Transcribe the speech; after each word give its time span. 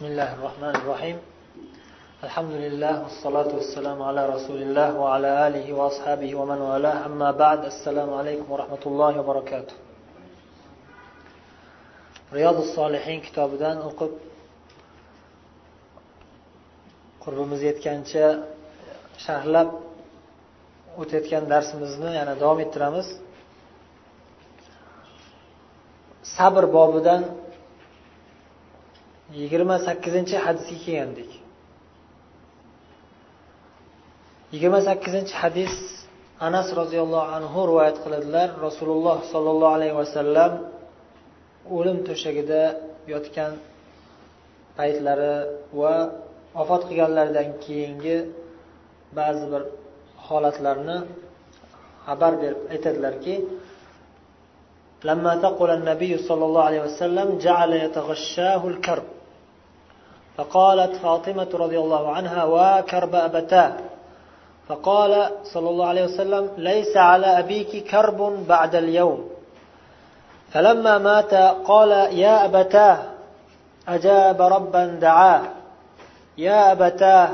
بسم 0.00 0.04
الله 0.04 0.34
الرحمن 0.34 0.74
الرحيم 0.76 1.18
الحمد 2.24 2.52
لله 2.64 3.02
والصلاة 3.02 3.50
والسلام 3.54 4.02
على 4.02 4.22
رسول 4.34 4.62
الله 4.62 4.98
وعلى 4.98 5.46
آله 5.48 5.72
وأصحابه 5.72 6.34
ومن 6.34 6.58
والاه 6.58 7.06
أما 7.06 7.30
بعد 7.30 7.64
السلام 7.64 8.14
عليكم 8.14 8.52
ورحمة 8.52 8.82
الله 8.86 9.20
وبركاته 9.20 9.74
رياض 12.32 12.56
الصالحين 12.66 13.20
kitobidan 13.26 13.76
o'qib 13.88 14.12
qurbimiz 17.24 17.60
yetgancha 17.68 18.26
sharhlab 19.24 19.68
o'tayotgan 21.00 21.44
darsimizni 21.52 22.10
yana 22.18 22.34
davom 22.42 22.58
ettiramiz 22.64 23.08
sabr 26.36 26.64
bobidan 26.76 27.22
yigirma 29.40 29.76
sakkizinchi 29.86 30.36
hadisga 30.44 30.76
kelgandik 30.84 31.30
yigirma 34.52 34.80
sakkizinchi 34.88 35.34
hadis 35.42 35.74
anas 36.48 36.68
roziyallohu 36.80 37.28
anhu 37.36 37.58
rivoyat 37.70 37.96
qiladilar 38.04 38.48
rasululloh 38.66 39.16
sollallohu 39.32 39.74
alayhi 39.78 39.96
vasallam 40.02 40.52
o'lim 41.76 41.98
to'shagida 42.08 42.62
yotgan 43.12 43.52
paytlari 44.78 45.34
va 45.80 45.94
vafot 46.56 46.82
qilganlaridan 46.88 47.48
keyingi 47.64 48.16
ba'zi 49.18 49.44
bir 49.52 49.62
holatlarni 50.26 50.98
xabar 52.06 52.32
berib 52.42 52.60
aytadilarki 52.74 53.36
لما 55.10 55.32
ثقل 55.44 55.70
النبي 55.78 56.12
صلى 56.28 56.44
الله 56.48 56.62
عليه 56.68 56.82
وسلم 56.88 57.28
جعل 57.46 57.70
يتغشاه 57.84 58.62
الكرب 58.72 59.06
فقالت 60.41 60.95
فاطمة 60.95 61.47
رضي 61.53 61.79
الله 61.79 62.11
عنها 62.15 62.43
وكرب 62.43 63.15
أبتاه 63.15 63.73
فقال 64.67 65.29
صلى 65.43 65.69
الله 65.69 65.87
عليه 65.87 66.03
وسلم 66.03 66.49
ليس 66.57 66.97
على 66.97 67.39
أبيك 67.39 67.87
كرب 67.87 68.47
بعد 68.47 68.75
اليوم. 68.75 69.29
فلما 70.51 70.97
مات 70.97 71.33
قال 71.65 71.91
يا 72.17 72.45
أبتاه 72.45 72.97
أجاب 73.87 74.41
ربا 74.41 74.85
دعاه 74.85 75.41
يا 76.37 76.71
أبتاه 76.71 77.29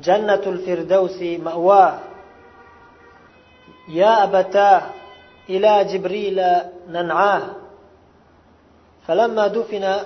جنة 0.00 0.42
الفردوس 0.46 1.22
مأواه 1.22 1.94
يا 3.88 4.24
أبتاه 4.24 4.82
إلى 5.48 5.84
جبريل 5.84 6.42
ننعاه. 6.88 7.42
فلما 9.06 9.46
دفن 9.46 9.96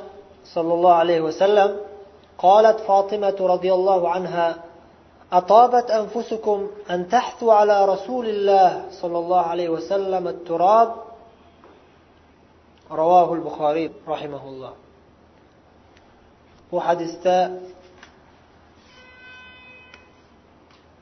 صلى 0.44 0.74
الله 0.74 0.92
عليه 0.92 1.20
وسلم 1.20 1.87
قالت 2.38 2.80
فاطمة 2.80 3.38
رضي 3.40 3.72
الله 3.74 4.10
عنها 4.10 4.48
أطابت 5.32 5.90
أنفسكم 5.90 6.70
أن 6.90 7.08
تحثوا 7.08 7.52
على 7.54 7.84
رسول 7.84 8.26
الله 8.28 8.84
صلى 8.90 9.18
الله 9.18 9.40
عليه 9.40 9.68
وسلم 9.68 10.28
التراب؟ 10.28 10.94
رواه 12.90 13.34
البخاري 13.34 13.90
رحمه 14.08 14.44
الله. 14.48 14.72
Bu 16.72 16.80
hadisda 16.80 17.36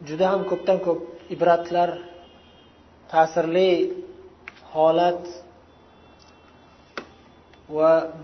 juda 0.08 0.26
ham 0.30 0.40
ko'pdan 0.50 0.78
ko'p 0.86 1.00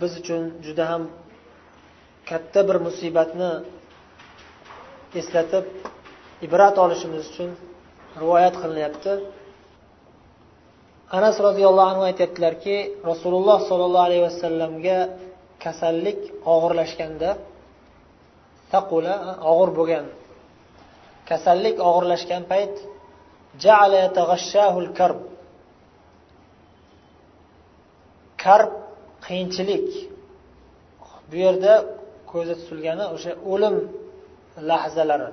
biz 0.00 0.12
uchun 0.20 0.42
juda 0.66 0.84
ham 0.90 1.02
katta 2.32 2.60
bir 2.68 2.76
musibatni 2.86 3.50
eslatib 5.20 5.66
ibrat 6.46 6.76
olishimiz 6.84 7.22
uchun 7.30 7.50
rivoyat 8.22 8.54
qilinyapti. 8.62 9.12
Anas 11.18 11.36
roziyallohu 11.46 11.88
anhu 11.92 12.02
aytyaptilarki 12.10 12.76
rasululloh 13.10 13.58
sollallohu 13.68 14.06
alayhi 14.08 14.24
vasallamga 14.28 14.98
kasallik 15.64 16.20
og'irlashganda 16.54 17.30
taqula 18.72 19.14
og'ir 19.50 19.70
bo'lgan. 19.78 20.06
Kasallik 21.30 21.76
og'irlashgan 21.88 22.42
payt 22.52 22.74
karb. 24.98 25.20
Karb 28.44 28.72
qiyinchilik. 29.26 29.88
Bu 31.30 31.36
yerda 31.44 31.74
ko'zda 32.32 32.54
tutilgani 32.60 33.04
o'sha 33.14 33.32
o'lim 33.52 33.76
lahzalari. 34.70 35.30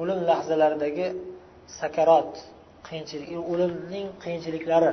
O'lim 0.00 0.20
lahzalaridagi 0.30 1.06
sakarot 1.80 2.32
qiyinchilik 2.88 3.30
o'limning 3.52 4.06
qiyinchiliklari. 4.22 4.92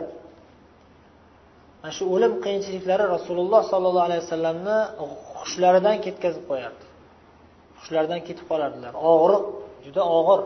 Mana 1.82 1.94
shu 1.98 2.04
o'lim 2.16 2.34
qiyinchiliklari 2.46 3.06
rasululloh 3.16 3.62
sollallohu 3.72 4.08
alayhi 4.10 4.22
vasallamni 4.26 4.78
hushlaridan 5.40 5.98
ketkazib 6.06 6.44
qo'yardi. 6.52 6.86
Hushlaridan 7.80 8.22
ketib 8.28 8.46
qolardilar. 8.52 8.94
Og'riq 9.12 9.44
juda 9.86 10.04
og'ir. 10.20 10.42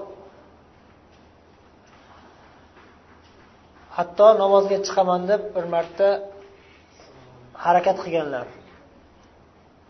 Hatto 3.97 4.27
namozga 4.43 4.77
chiqaman 4.85 5.21
deb 5.31 5.41
bir 5.55 5.65
marta 5.75 6.07
harakat 7.65 7.97
qilganlar. 8.03 8.45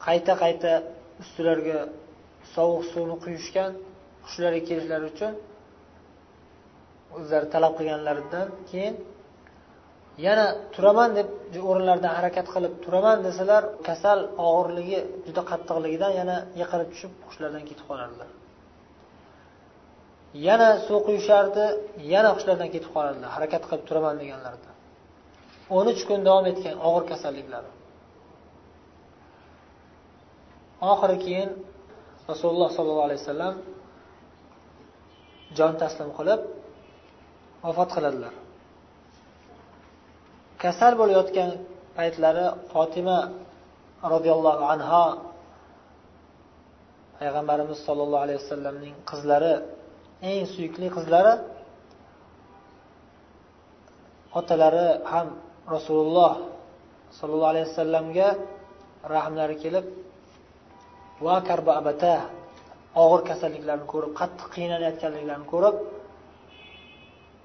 Qayta 0.09 0.33
qayta 0.43 0.71
ustilariga 1.23 1.79
sovuq 2.55 2.83
suvni 2.91 3.15
quyishgan 3.23 3.71
hushlariga 4.25 4.65
kelishlari 4.69 5.05
uchun 5.11 5.33
o'zlari 7.17 7.47
talab 7.55 7.73
qilganlaridan 7.79 8.47
keyin 8.69 8.95
yana 10.25 10.45
turaman 10.75 11.09
deb 11.17 11.27
o'rinlaridan 11.71 12.13
harakat 12.17 12.47
qilib 12.55 12.73
turaman 12.85 13.17
desalar 13.27 13.63
kasal 13.87 14.19
og'irligi 14.47 14.99
juda 15.27 15.41
qattiqligidan 15.51 16.11
yana 16.19 16.35
yiqilib 16.61 16.89
tushib 16.93 17.11
hushlardan 17.27 17.63
ketib 17.69 17.85
qolardilar. 17.91 18.29
Yana 20.47 20.69
suv 20.87 20.99
quyishardi 21.07 21.65
yana 22.13 22.29
hushlardan 22.35 22.69
ketib 22.75 22.91
qolardilar 22.95 23.29
harakat 23.35 23.63
qilib 23.69 23.83
turaman 23.89 24.15
deganlarida 24.21 24.69
o'n 25.77 25.85
uch 25.93 26.01
kun 26.09 26.19
davom 26.27 26.45
etgan 26.51 26.75
og'ir 26.87 27.03
kasalliklari. 27.11 27.69
Oxiri 30.91 31.17
keyin 31.23 31.49
rasululloh 32.31 32.69
sollallohu 32.77 33.07
alayhi 33.07 33.21
vasallam 33.23 33.55
jon 35.57 35.73
taslim 35.81 36.09
qilib 36.17 36.41
vafot 37.63 37.89
qiladilar. 37.95 38.33
Kasal 40.61 40.93
bo'layotgan 41.01 41.49
paytlari 41.97 42.45
fotima 42.71 43.19
roziyallohu 44.13 44.63
anho 44.73 45.05
payg'ambarimiz 47.19 47.79
sollallohu 47.87 48.23
alayhi 48.25 48.39
vasallamning 48.43 48.95
qizlari 49.11 49.53
eng 50.29 50.43
suyukli 50.53 50.87
qizlari 50.97 51.33
otalari 54.39 54.87
ham 55.11 55.27
rasululloh 55.75 56.33
sollallohu 57.17 57.51
alayhi 57.53 57.67
vasallamga 57.71 58.27
rahmlari 59.15 59.55
kelib 59.63 59.85
va 61.25 61.35
karba 61.49 61.71
abata 61.81 62.13
og'ir 63.03 63.21
kasalliklarni 63.29 63.85
ko'rib 63.93 64.11
qattiq 64.19 64.47
qiynalayotganliklarini 64.55 65.47
ko'rib 65.53 65.75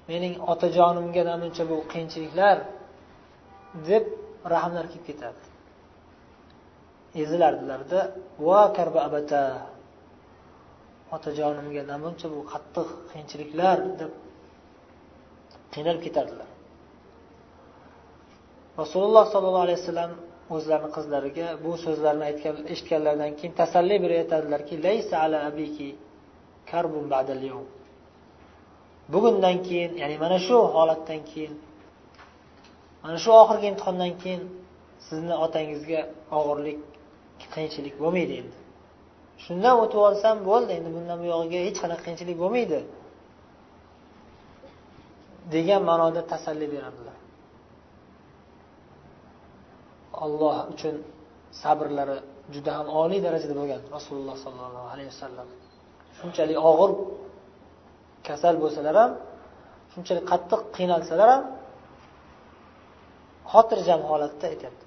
mening 0.09 0.33
otajonimga 0.53 1.23
namuncha 1.31 1.63
bu 1.71 1.77
qiyinchiliklar 1.91 2.57
deb 3.89 4.03
rahmlari 4.53 4.87
kelib 4.93 5.05
ketadi. 5.09 5.43
Ezilardilarda 7.23 7.99
va 8.47 8.61
karba 8.77 8.99
abata 9.07 9.41
otajonimga 11.15 11.83
namuncha 11.91 12.27
bu 12.33 12.39
qattiq 12.53 12.87
qiyinchiliklar 13.09 13.77
deb 13.99 14.11
qiynalib 15.73 16.01
ketardilar. 16.07 16.49
Rasululloh 18.81 19.25
sollallohu 19.33 19.65
alayhi 19.67 19.79
vasallam 19.81 20.11
o'zlarini 20.53 20.89
qizlariga 20.97 21.47
bu 21.63 21.71
so'zlarni 21.85 22.23
aytgan 22.29 22.55
eshitganlaridan 22.73 23.31
keyin 23.39 23.53
tasalli 23.61 23.95
berib 24.03 24.17
aytadilarki 24.23 24.75
laysa 24.85 25.15
ala 25.25 25.37
abiki 25.49 25.89
karbun 26.71 27.05
ba'dal 27.13 27.41
yawm. 27.49 27.67
Bugundan 29.13 29.57
keyin 29.67 29.91
ya'ni 30.01 30.15
mana 30.23 30.37
shu 30.47 30.57
holatdan 30.75 31.21
keyin 31.31 31.53
mana 33.03 33.17
shu 33.23 33.29
oxirgi 33.41 33.67
imtihondan 33.71 34.13
keyin 34.21 34.41
sizni 35.07 35.35
otangizga 35.45 36.01
og'irlik 36.37 36.79
qiyinchilik 37.53 37.95
bo'lmaydi 38.01 38.33
endi. 38.41 38.57
Shundan 39.43 39.75
o'tib 39.83 39.99
olsam 40.07 40.35
bo'ldi 40.49 40.71
endi 40.77 40.89
bundan 40.95 41.17
buyog'iga 41.23 41.59
hech 41.67 41.77
qanaqa 41.83 42.03
qiyinchilik 42.05 42.37
bo'lmaydi 42.43 42.79
degan 45.53 45.81
ma'noda 45.89 46.21
tasalli 46.31 46.67
beradilar 46.73 47.17
alloh 50.25 50.55
uchun 50.73 50.95
sabrlari 51.61 52.17
juda 52.53 52.71
ham 52.77 52.87
oliy 53.01 53.19
darajada 53.25 53.55
bo'lgan 53.59 53.81
rasululloh 53.95 54.35
sollallohu 54.45 54.87
alayhi 54.93 55.09
vasallam. 55.13 55.47
Shunchalik 56.17 56.57
og'ir 56.69 56.91
kasal 58.27 58.55
bo'lsalar 58.63 58.95
ham 59.01 59.11
shunchalik 59.93 60.25
qattiq 60.31 60.61
qiynalsalar 60.75 61.27
ham 61.33 61.43
xotirjam 63.53 64.01
holatda 64.09 64.45
aytyapti. 64.53 64.85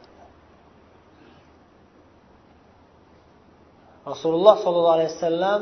Rasululloh 4.12 4.56
sollallohu 4.64 4.96
alayhi 4.98 5.12
vasallam 5.14 5.60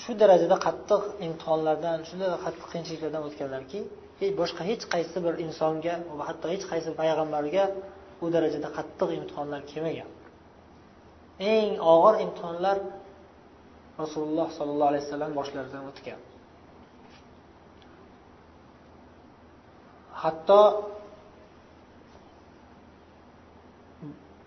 shu 0.00 0.12
darajada 0.20 0.56
qattiq 0.66 1.02
imtihonlardan 1.26 1.98
shunday 2.08 2.28
qattiq 2.44 2.66
qiyinchiliklardan 2.72 3.22
o'tganlarki 3.28 3.80
boshqa 4.40 4.62
hech 4.70 4.84
qaysi 4.94 5.18
bir 5.26 5.34
insonga 5.44 5.94
va 6.18 6.24
hatto 6.28 6.46
hech 6.54 6.64
qaysi 6.72 6.90
payg'ambarga 7.00 7.64
u 8.22 8.26
darajada 8.34 8.68
qattiq 8.76 9.10
imtihonlar 9.18 9.60
kelmagan. 9.70 10.10
Eng 11.54 11.72
og'ir 11.94 12.14
imtihonlar 12.24 12.76
rasululloh 14.02 14.48
sollallohu 14.58 14.90
alayhi 14.92 15.04
vasallam 15.06 15.32
boshlaridan 15.38 15.82
o'tgan. 15.90 16.20
Hatto 20.22 20.60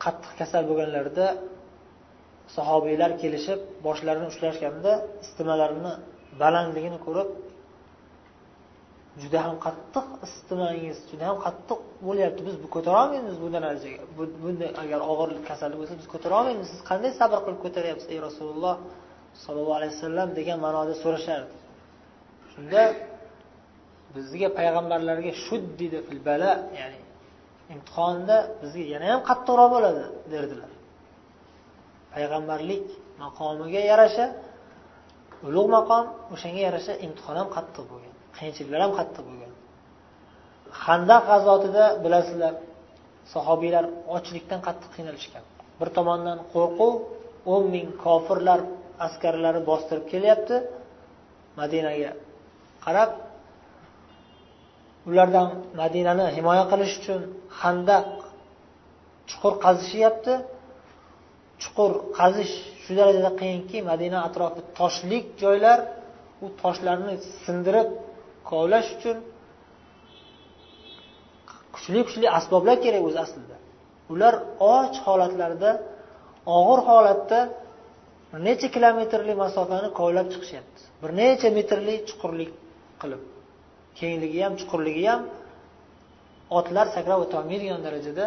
qattiq 0.03 0.33
kasal 0.39 0.63
bo'lganlarida 0.69 1.27
sahobiylar 2.55 3.11
kelishib 3.21 3.59
boshlarini 3.87 4.27
ushlashganda 4.31 4.91
istimalarini 5.23 5.93
balandligini 6.41 6.99
ko'rib 7.05 7.29
juda 9.21 9.39
ham 9.45 9.55
qattiq 9.65 10.07
isitmangiz 10.25 10.97
juda 11.11 11.25
ham 11.29 11.37
qattiq 11.45 11.79
bo'lyapti. 12.07 12.41
Biz 12.47 12.55
ko'tara 12.75 12.97
olmaymiz 13.03 13.35
bu 13.43 13.47
darajaga 13.55 14.01
bunday 14.43 14.69
agar 14.83 14.99
og'ir 15.11 15.29
kasallik 15.49 15.77
bo'lsa 15.81 15.95
biz 16.01 16.07
ko'tara 16.13 16.33
olmaymiz 16.39 16.67
siz 16.73 16.81
qanday 16.89 17.11
sabr 17.21 17.39
qilib 17.45 17.59
ko'taryapsiz 17.65 18.07
ey 18.13 18.19
rasululloh 18.27 18.75
sollallohu 19.43 19.77
alayhi 19.79 19.93
vasallam 19.95 20.29
degan 20.39 20.57
ma'noda 20.65 20.93
so'rashardi. 21.03 21.55
Shunda 22.51 22.81
bizga 24.15 24.49
payg'ambarlarga 24.59 25.31
shuddida 25.45 25.99
fil 26.07 26.21
bala 26.29 26.51
ya'ni 26.79 26.99
imtihonda 27.73 28.37
bizga 28.61 28.83
yana 28.93 29.05
ham 29.13 29.21
qattiqroq 29.29 29.69
bo'ladi 29.75 30.03
derdilar. 30.33 30.71
Payg'ambarlik 32.13 32.85
maqomiga 33.23 33.81
yarasha 33.91 34.25
ulug' 35.47 35.69
maqom 35.77 36.05
o'shanga 36.33 36.61
yarasha 36.67 36.93
imtihon 37.05 37.35
ham 37.41 37.49
qattiq 37.57 37.85
bo'lgan. 37.91 38.08
Qiyinchiliklar 38.35 38.79
ham 38.85 38.93
qattiq 38.99 39.23
bo'lgan. 39.29 39.51
Handaq 40.85 41.23
g'azotida 41.29 41.85
bilasizlar 42.03 42.53
sahobiylar 43.33 43.85
ochlikdan 44.15 44.59
qattiq 44.67 44.89
qiynalishgan. 44.95 45.43
Bir 45.79 45.89
tomondan 45.97 46.39
qo'rquv 46.53 46.93
o'n 47.53 47.63
ming 47.73 47.87
kofirlar 48.05 48.59
askarlari 49.05 49.61
bostirib 49.69 50.05
kelyapti. 50.13 50.55
Madinaga 51.59 52.11
qarab 52.85 53.11
ulardan 55.09 55.47
madinani 55.81 56.25
himoya 56.37 56.65
qilish 56.71 56.93
uchun 56.99 57.21
handaq 57.61 58.07
chuqur 59.29 59.53
qazishyapti. 59.65 60.33
Chuqur 61.61 61.91
qazish 62.19 62.53
shu 62.83 62.91
darajada 62.99 63.31
qiyinki 63.41 63.77
madina 63.91 64.17
atrofi 64.27 64.61
toshlik 64.79 65.25
joylar 65.43 65.79
u 66.43 66.47
toshlarni 66.61 67.15
sindirib 67.43 67.89
kovlash 68.51 68.89
uchun 68.95 69.17
kuchli 71.75 71.99
kuchli 72.07 72.27
asboblar 72.39 72.77
kerak 72.85 73.03
o'zi 73.09 73.19
aslida. 73.25 73.55
Ular 74.13 74.33
och 74.73 74.95
holatlarida 75.05 75.71
og'ir 76.57 76.79
holatda 76.89 77.39
bir 78.31 78.39
necha 78.47 78.67
kilometrlik 78.75 79.37
masofani 79.43 79.89
kovlab 79.99 80.27
chiqishyapti. 80.33 80.81
Bir 81.01 81.11
necha 81.21 81.49
metrlik 81.57 81.99
chuqurlik 82.09 82.51
qilib 83.01 83.21
kengligi 83.99 84.39
ham 84.45 84.53
chuqurligi 84.61 85.05
ham 85.11 85.21
otlar 86.57 86.85
sakrab 86.95 87.19
o'tolmaydigan 87.25 87.81
darajada 87.85 88.25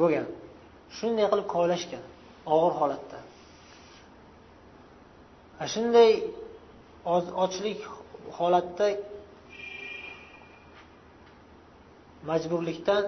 bo'lgan. 0.00 0.26
Shunday 0.96 1.26
qilib 1.32 1.46
kovlashgan 1.54 2.04
og'ir 2.54 2.72
holatda. 2.80 3.18
Shunday 5.72 6.10
ochlik 7.44 7.80
holatda 8.38 8.88
majburlikdan 12.28 13.04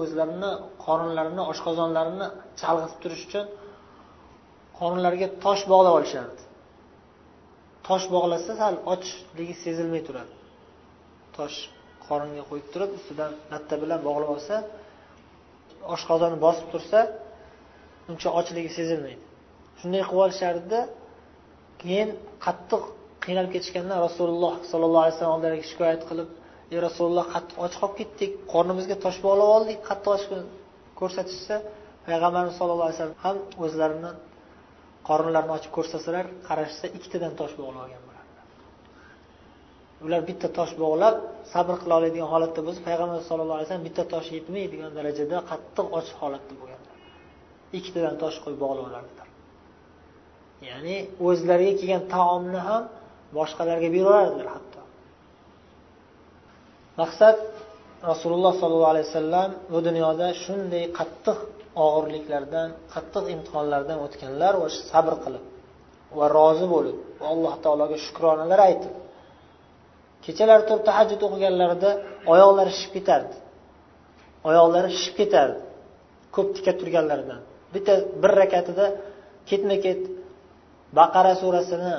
o'zlarini 0.00 0.50
qorinlarini 0.84 1.42
oshqozonlarini 1.52 2.26
chalg'itib 2.60 2.98
turish 3.02 3.22
uchun 3.28 3.46
qorinlariga 4.78 5.28
tosh 5.44 5.62
bog'lab 5.72 5.94
olishardi. 5.98 6.42
Tosh 7.88 8.06
bog'lasa 8.14 8.52
sal 8.60 8.74
ochligi 8.94 9.54
sezilmay 9.64 10.02
turadi. 10.08 10.32
Tosh 11.36 11.58
qoringa 12.06 12.42
qo'yib 12.50 12.66
turib 12.72 12.90
ustidan 12.98 13.32
latta 13.52 13.74
bilan 13.82 14.00
bog'lab 14.08 14.30
olsa 14.36 14.56
oshqozonni 15.94 16.38
bosib 16.46 16.66
tursa 16.72 16.98
uncha 18.10 18.28
ochligi 18.40 18.70
sezilmaydi. 18.78 19.24
Shunday 19.80 20.02
qilib 20.08 20.22
olishardida 20.26 20.80
keyin 21.82 22.08
qattiq 22.44 22.82
qiynalib 23.24 23.52
ketishganda 23.56 23.94
rasululloh 24.06 24.54
sollallohu 24.70 25.02
alayhi 25.04 25.14
vasallam 25.16 25.34
oldilariga 25.36 25.66
shikoyat 25.70 26.02
qilib 26.10 26.28
ey 26.72 26.78
rasululloh 26.88 27.26
qattiq 27.34 27.56
och 27.64 27.74
qolib 27.80 27.94
ketdik 28.00 28.32
qornimizga 28.52 28.96
tosh 29.04 29.18
bog'lab 29.26 29.48
oldik 29.56 29.78
qattiq 29.88 30.10
ochlikni 30.16 30.46
ko'rsatishsa 31.00 31.56
payg'ambarimiz 32.06 32.54
sallallohu 32.58 32.86
alayhi 32.88 32.98
vasallam 32.98 33.20
ham 33.24 33.36
o'zlarini 33.64 34.10
qornlarini 35.08 35.52
ochib 35.58 35.72
ko'rsatsalar 35.76 36.24
qarashsa 36.48 36.86
ikkitadan 36.96 37.32
tosh 37.40 37.54
bog'lab 37.60 37.82
olgan 37.84 38.04
ular 40.06 40.20
bitta 40.28 40.48
tosh 40.58 40.72
bog'lab 40.82 41.14
sabr 41.52 41.74
qila 41.82 41.94
oladigan 42.00 42.28
holatda 42.34 42.60
bo'lsa 42.66 42.80
payg'ambar 42.88 43.18
sallallohu 43.28 43.56
alayhi 43.58 43.68
vasallam 43.68 43.86
bitta 43.88 44.02
tosh 44.14 44.28
yetmaydigan 44.36 44.90
darajada 44.98 45.36
qattiq 45.50 45.86
och 45.98 46.08
holatda 46.20 46.54
bo'lganlar. 46.60 46.94
Ikkitadan 47.78 48.14
tosh 48.22 48.36
qo'yib 48.44 48.58
bog'lab 48.64 48.84
olardilar. 48.90 49.28
Ya'ni 50.68 50.96
o'zlariga 51.28 51.74
kelgan 51.80 52.02
taomni 52.14 52.60
ham 52.68 52.82
boshqalarga 53.36 53.88
beraverardilar 53.96 54.48
hatto. 54.54 54.80
Maqsad 57.00 57.38
rasululloh 58.10 58.52
sollallohu 58.60 58.92
alayhi 58.94 59.06
vasallam 59.10 59.50
bu 59.72 59.78
dunyoda 59.88 60.28
shunday 60.44 60.84
qattiq 60.98 61.38
og'irliklardan 61.84 62.68
qattiq 62.94 63.24
imtihonlardan 63.34 63.98
o'tganlar 64.06 64.54
va 64.62 64.68
sabr 64.90 65.14
qilib 65.24 65.44
va 66.18 66.26
rozi 66.38 66.66
bo'lib 66.74 66.96
va 67.20 67.26
alloh 67.34 67.54
taologa 67.64 67.96
shukronalar 68.06 68.60
aytib 68.68 68.92
kechalari 70.24 70.62
turib 70.68 70.84
tahajjud 70.88 71.20
o'qiganlarida 71.26 71.90
oyoqlari 72.32 72.70
shishib 72.76 72.92
ketardi. 72.98 73.34
Oyoqlari 74.48 74.88
shishib 74.96 75.14
ketardi 75.20 75.58
ko'p 76.34 76.48
tika 76.56 76.72
turganlaridan. 76.80 77.40
Bitta 77.74 77.92
bir 78.22 78.32
rakatida 78.40 78.86
ketma 79.50 79.76
ket 79.84 80.00
baqara 80.98 81.32
surasini 81.42 81.94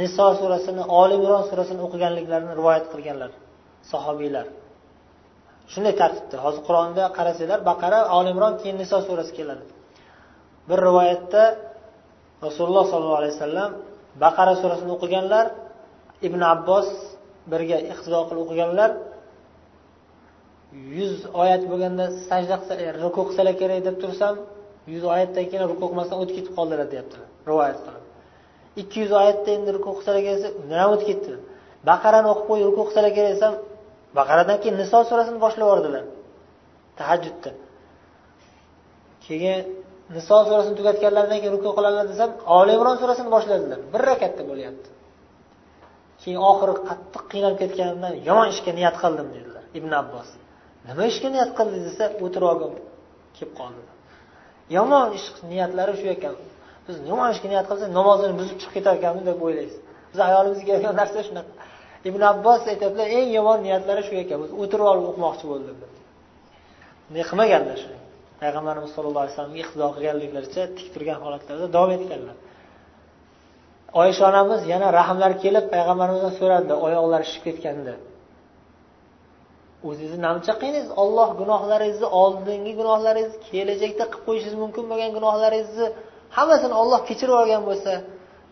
niso 0.00 0.26
surasini 0.40 0.82
oli 1.00 1.14
imron 1.20 1.42
surasini 1.50 1.80
o'qiganliklarini 1.86 2.52
rivoyat 2.60 2.84
qilganlar 2.92 3.30
sahobiylar. 3.90 4.46
Shunday 5.72 5.94
tartibda 6.00 6.36
hozir 6.44 6.62
qur'onda 6.68 7.04
qarasanglar 7.18 7.60
baqara 7.70 8.00
oli 8.18 8.28
imron 8.34 8.54
keyin 8.60 8.76
niso 8.82 8.98
surasi 9.08 9.32
keladi. 9.38 9.64
Bir 10.68 10.78
rivoyatda 10.88 11.42
rasululloh 12.46 12.84
sollallohu 12.92 13.20
alayhi 13.22 13.34
vasallam 13.36 13.70
baqara 14.24 14.52
surasini 14.62 14.92
o'qiganlar 14.96 15.46
ibn 16.28 16.40
abbos 16.54 16.88
birga 17.52 17.78
iqtido 17.92 18.20
qilib 18.28 18.42
o'qiganlar 18.44 18.90
yuz 20.98 21.14
oyat 21.42 21.62
bo'lganda 21.70 22.04
sajda 22.28 22.54
qilsa 22.60 22.74
e, 22.84 22.86
ruku 23.02 23.20
qilsalar 23.28 23.54
kerak 23.60 23.80
deb 23.88 23.96
tursam 24.02 24.34
yuz 24.92 25.04
oyatdan 25.14 25.44
keyin 25.50 25.64
ruku 25.72 25.84
qilmasdan 25.90 26.16
o'tib 26.22 26.34
ketib 26.38 26.54
qoldilar 26.58 26.86
deyaptilar 26.92 27.28
rivoyat 27.50 27.78
qilib. 27.84 28.03
Ikki 28.80 28.96
yuz 29.02 29.12
oyatda 29.20 29.50
endi 29.56 29.70
ruku 29.76 29.90
qilsalar 29.96 30.22
kelsa 30.28 30.48
undan 30.60 30.78
ham 30.82 30.90
o'tib 30.94 31.06
ketdi. 31.10 31.32
Baqarani 31.90 32.28
o'qib 32.32 32.46
qo'yib 32.50 32.66
ruku 32.70 32.82
qilsalar 32.88 33.12
kerak 33.16 33.30
desam 33.36 33.52
baqaradan 34.18 34.56
keyin 34.62 34.76
niso 34.82 34.98
surasini 35.10 35.38
boshlab 35.44 35.64
yubordilar. 35.66 36.04
Tahajjudda. 36.98 37.50
Keyin 39.26 39.60
niso 40.16 40.36
surasini 40.48 40.74
tugatganlaridan 40.80 41.38
keyin 41.42 41.54
ruku 41.56 41.70
qiladilar 41.76 42.06
desam 42.12 42.30
oli 42.58 42.72
imron 42.78 42.96
surasini 43.02 43.30
boshladilar. 43.36 43.78
Bir 43.92 44.02
rakatda 44.10 44.42
bo'lyapti. 44.50 44.88
Keyin 46.22 46.40
oxiri 46.50 46.74
qattiq 46.88 47.22
qiynalib 47.32 47.58
ketganimdan 47.62 48.12
yomon 48.28 48.46
ishga 48.54 48.72
niyat 48.78 48.96
qildim 49.02 49.28
dedilar 49.36 49.64
ibn 49.78 49.90
abbos. 50.02 50.28
Nima 50.88 51.04
ishga 51.12 51.28
niyat 51.34 51.50
qildi 51.58 51.78
desa 51.88 52.04
o'tirib 52.24 52.48
olgim 52.52 52.72
kelib 53.36 53.52
qoldi. 53.60 53.82
Yomon 54.76 55.06
ish 55.18 55.28
niyatlari 55.52 55.94
shu 56.00 56.06
ekan. 56.16 56.34
Biz 56.86 56.96
yomon 57.10 57.28
ishga 57.34 57.48
niyat 57.52 57.66
qilsak 57.70 57.90
namozini 57.98 58.34
buzib 58.40 58.56
chiqib 58.60 58.74
ketar 58.76 58.94
ekanmiz 59.00 59.24
deb 59.30 59.38
o'ylaysiz. 59.46 59.80
Biz 60.12 60.18
hayolimizga 60.26 60.64
kelgan 60.70 60.94
narsa 61.00 61.20
shunaqa. 61.28 61.52
Ibn 62.08 62.20
abbos 62.32 62.62
aytyaptilar 62.72 63.06
eng 63.18 63.28
yomon 63.38 63.58
niyatlari 63.66 64.02
shu 64.08 64.14
ekan 64.22 64.38
o'tirib 64.62 64.86
olib 64.92 65.04
o'qimoqchi 65.10 65.44
bo'ldim 65.52 65.76
deb. 65.82 65.92
Bunday 67.06 67.24
qilmaganlar 67.30 67.76
shuni 67.82 67.98
payg'ambarimiz 68.42 68.90
sallallohu 68.94 69.22
alayhi 69.24 69.34
vasallamga 69.34 69.60
iqtido 69.64 69.86
qilganliklaricha 69.96 70.62
tik 70.76 70.88
turgan 70.94 71.18
holatlarida 71.24 71.68
davom 71.76 71.92
etganlar. 71.98 72.36
Oysha 74.02 74.22
onamiz 74.30 74.60
yana 74.72 74.88
rahmlari 74.98 75.36
kelib 75.44 75.64
payg'ambarimizdan 75.74 76.32
so'radi 76.40 76.74
oyoqlari 76.86 77.24
shishib 77.28 77.44
ketganda. 77.48 77.94
O'zingizni 79.88 80.20
namcha 80.28 80.52
qilingiz 80.60 80.88
olloh 81.02 81.28
gunohlaringizni 81.40 82.08
oldingi 82.22 82.72
gunohlaringizni 82.80 83.38
kelajakda 83.48 84.04
qilib 84.12 84.24
qo'yishingiz 84.26 84.56
mumkin 84.62 84.84
bo'lgan 84.90 85.10
gunohlaringizni 85.16 85.88
hammasini 86.36 86.74
olloh 86.82 87.00
kechirib 87.08 87.32
yuborgan 87.34 87.62
bo'lsa 87.68 87.92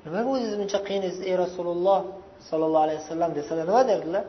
nimaga 0.04 0.28
o'zingiz 0.34 0.56
buncha 0.60 0.78
qiynaysiz 0.88 1.22
ey 1.30 1.34
rasululloh 1.44 2.00
sollallohu 2.48 2.84
alayhi 2.86 3.00
vasallam 3.02 3.30
desalar 3.38 3.64
nima 3.70 3.82
derdilar? 3.90 4.24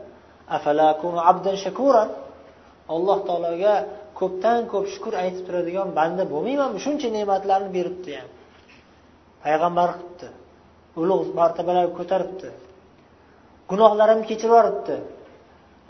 Abdan 1.30 1.56
shakuran. 1.64 2.08
Alloh 2.94 3.18
taologa 3.28 3.74
ko'pdan 4.20 4.58
ko'p 4.72 4.86
shukur 4.94 5.14
aytib 5.22 5.42
turadigan 5.46 5.88
banda 5.98 6.22
bo'lmaymanmi 6.32 6.78
shuncha 6.86 7.08
ne'matlarni 7.16 7.70
beribdi 7.76 8.10
ham 8.18 8.30
payg'ambar 9.44 9.88
qilibdi 9.96 10.28
ulug' 11.02 11.28
martabalarga 11.40 11.94
ko'taribdi 12.00 12.48
gunohlarimni 13.70 14.24
kechirib 14.30 14.52
yuboribdi. 14.52 14.96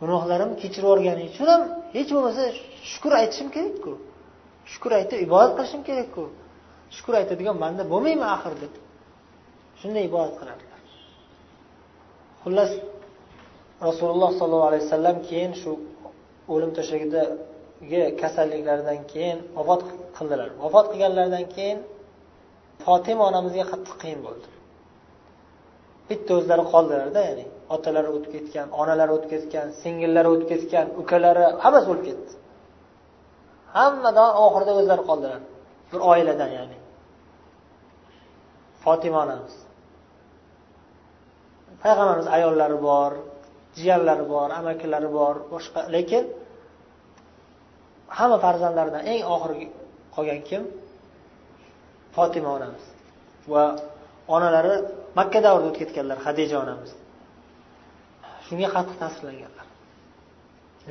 Gunohlarimni 0.01 0.57
kechirib 0.63 0.87
yuborgani 0.87 1.23
uchun 1.31 1.49
ham 1.53 1.63
hech 1.97 2.11
bo'lmasa 2.15 2.43
shukur 2.91 3.13
aytishim 3.21 3.49
kerakku. 3.57 3.93
Shukur 4.73 4.91
aytib 4.99 5.19
ibodat 5.27 5.53
qilishim 5.59 5.83
kerakku. 5.89 6.25
Shukur 6.97 7.15
aytadigan 7.21 7.57
banda 7.65 7.83
bo'lmayman 7.93 8.29
axir 8.37 8.55
deb. 8.63 8.75
Shunday 9.81 10.05
ibodat 10.11 10.35
qiladilar. 10.41 10.81
Xullas 12.43 12.71
rasululloh 13.89 14.31
sollallohu 14.41 14.69
alayhi 14.71 14.85
vasallam 14.87 15.17
keyin 15.29 15.53
shu 15.63 15.71
o'lim 16.53 16.71
to'shagidagi 16.77 18.01
kasalliklaridan 18.21 19.01
keyin 19.13 19.39
vafot 19.57 19.83
qildilar. 20.17 20.49
Vafot 20.63 20.87
qilganlaridan 20.93 21.45
keyin 21.57 21.79
fotima 22.85 23.23
onamizga 23.31 23.65
qattiq 23.73 23.97
qiyin 24.03 24.21
bo'ldi. 24.27 24.49
Bitta 26.09 26.31
o'zlari 26.39 26.65
qoldilarda 26.73 27.21
ya'ni 27.29 27.45
otalari 27.75 28.09
o'tib 28.17 28.31
ketgan 28.37 28.67
onalari 28.81 29.13
o'tib 29.17 29.31
ketgan 29.35 29.67
singillari 29.83 30.29
o'tib 30.35 30.49
ketgan 30.53 30.87
ukalari 31.01 31.45
hammasi 31.65 31.87
o'lib 31.93 32.05
ketdi. 32.09 32.33
Hammadan 33.77 34.31
oxirida 34.45 34.73
o'zlari 34.81 35.03
qoldilar. 35.11 35.41
Bir 35.91 36.01
oiladan 36.13 36.51
ya'ni. 36.59 36.77
Fotima 38.85 39.19
onamiz 39.27 39.55
payg'ambarimiz 41.83 42.29
ayollari 42.37 42.79
bor 42.89 43.13
jiyanlari 43.79 44.25
bor 44.33 44.49
amakilari 44.61 45.09
bor 45.19 45.35
boshqa 45.53 45.81
lekin 45.97 46.25
hamma 48.19 48.39
farzandlaridan 48.45 49.03
eng 49.13 49.23
oxirgi 49.35 49.67
qolgan 50.15 50.41
kim? 50.49 50.63
Fotima 52.17 52.51
onamiz. 52.57 52.85
Va 53.53 53.65
onalari 54.37 54.75
makka 55.19 55.41
davrida 55.47 55.69
o'tib 55.71 55.81
ketganlar 55.83 56.19
hadija 56.27 56.57
onamiz. 56.65 56.91
Shunga 58.47 58.69
qattiq 58.77 58.97
ta'sirlanganlar. 59.03 59.67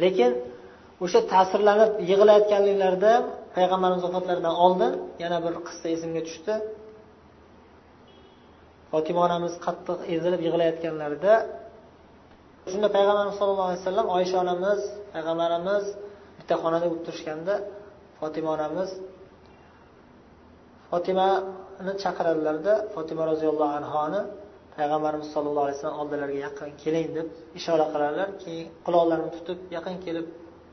Lekin 0.03 0.31
o'sha 1.05 1.19
ta'sirlanib 1.33 1.91
yig'layotganliklarida 2.09 3.13
payg'ambarimiz 3.55 4.01
vafotlaridan 4.07 4.55
oldin 4.65 4.93
yana 5.23 5.37
bir 5.45 5.53
qissa 5.67 5.87
esimga 5.95 6.21
tushdi. 6.27 6.53
Fotima 8.93 9.21
onamiz 9.27 9.53
qattiq 9.65 9.99
ezilib 10.15 10.41
yig'layotganlarida 10.47 11.33
shunda 12.71 12.87
payg'ambarimiz 12.95 13.35
sallallohu 13.39 13.67
alayhi 13.69 13.81
vasallam 13.83 14.07
oysha 14.17 14.35
onamiz 14.43 14.79
payg'ambarimiz 15.13 15.83
bitta 16.37 16.55
xonada 16.63 16.85
bo'lib 16.89 17.03
turishganda 17.07 17.55
fotima 18.19 18.49
onamiz 18.57 18.89
fotimani 20.91 21.93
chaqiradilarda 22.03 22.73
fotima 22.93 23.23
roziyallohu 23.31 23.73
anhoni 23.79 24.21
payg'ambarimiz 24.77 25.27
sollallohu 25.35 25.65
alayhi 25.65 25.77
vasallam 25.77 25.99
oldilariga 26.03 26.39
yaqin 26.47 26.69
keling 26.83 27.07
deb 27.17 27.27
ishora 27.59 27.85
qiladilar 27.93 28.29
keyin 28.43 28.67
quloqlarini 28.85 29.31
tutib 29.37 29.59
yaqin 29.77 29.95
kelib 30.05 30.27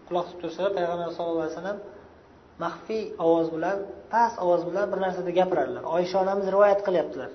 quloq 0.09 0.27
tutib 0.29 0.41
tursalar 0.43 0.73
payg'ambar 0.79 1.09
sallallohu 1.17 1.45
alayhi 1.45 1.57
vasallam 1.57 1.79
maxfiy 2.65 3.03
ovoz 3.27 3.49
bilan 3.55 3.79
past 4.13 4.37
ovoz 4.45 4.63
bilan 4.69 4.87
bir 4.93 4.99
narsada 5.05 5.31
gapiradilar 5.39 5.83
oysha 5.97 6.17
onamiz 6.25 6.47
rivoyat 6.55 6.81
qilyaptilar. 6.87 7.31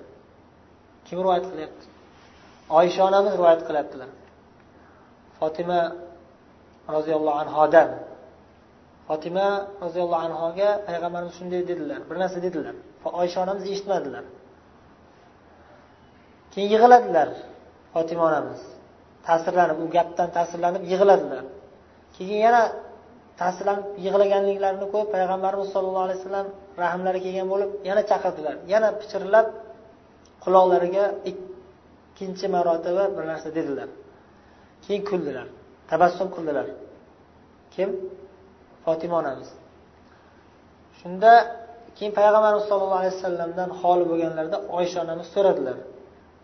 Kim 1.06 1.18
rivoyat 1.24 1.46
qilyapti? 1.52 1.84
Oysha 2.78 3.02
onamiz 3.08 3.32
rivoyat 3.40 3.62
qilyaptilar. 3.68 4.10
Fotima 5.38 5.80
roziyallohu 6.94 7.38
anhodan 7.42 7.90
fotima 9.08 9.46
roziyallohu 9.84 10.22
anhoga 10.28 10.68
payg'ambarimiz 10.88 11.34
shunday 11.38 11.62
dedilar 11.70 12.00
bir 12.08 12.16
narsa 12.22 12.38
dedilar. 12.46 12.74
Oysha 13.20 13.38
onamiz 13.44 13.64
eshitmadilar. 13.72 14.24
Keyin 16.52 16.70
yig'ladilar 16.74 17.28
fotima 17.94 18.22
onamiz. 18.30 18.60
Ta'sirlanib 19.26 19.78
u 19.84 19.86
gapdan 19.96 20.28
ta'sirlanib 20.36 20.82
yig'ladilar 20.92 21.44
keyin 22.16 22.40
yana 22.46 22.62
ta'sirlanib 23.40 23.86
yig'laganliklarini 24.04 24.86
ko'rib 24.92 25.08
payg'ambarimiz 25.14 25.68
sollallohu 25.74 26.06
alayhi 26.06 26.20
vasallam 26.20 26.48
rahmlari 26.82 27.18
kelgan 27.24 27.46
bo'lib 27.52 27.70
yana 27.88 28.02
chaqirdilar. 28.10 28.54
Yana 28.72 28.88
pichirlab 29.00 29.46
quloqlariga 30.46 31.04
ikkinchi 31.30 32.46
marotaba 32.56 33.04
bir 33.16 33.24
narsa 33.30 33.48
dedilar. 33.58 33.88
Keyin 34.84 35.02
kuldilar. 35.10 35.46
Tabassum 35.90 36.28
qildilar. 36.36 36.66
Kim? 37.74 37.90
Fotima 38.84 39.16
onamiz. 39.22 39.48
Shunda 40.98 41.32
keyin 41.96 42.12
payg'ambarimiz 42.18 42.64
sollallohu 42.70 43.00
alayhi 43.02 43.14
vasallamdan 43.16 43.70
xoli 43.80 44.04
bo'lganlarida 44.10 44.58
oysha 44.78 44.98
onamiz 45.04 45.28
so'radilar. 45.34 45.76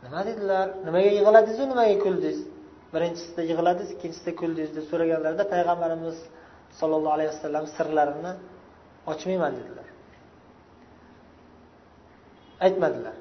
Nima 0.05 0.21
dedilar? 0.29 0.67
Nimaga 0.87 1.11
yig'ladingizu 1.19 1.63
nimaga 1.73 1.97
kuldingiz? 2.05 2.39
Birinchisida 2.95 3.43
yig'ladingiz 3.51 3.91
ikkinchisida 3.95 4.33
kuldingiz 4.41 4.71
deb 4.77 4.85
so'raganlarida 4.91 5.45
payg'ambarimiz 5.55 6.17
sollallohu 6.79 7.15
alayhi 7.17 7.31
vasallam 7.35 7.65
sirlarini 7.77 8.33
ochmayman 9.13 9.53
dedilar. 9.59 9.89
Aytmadilar. 12.67 13.17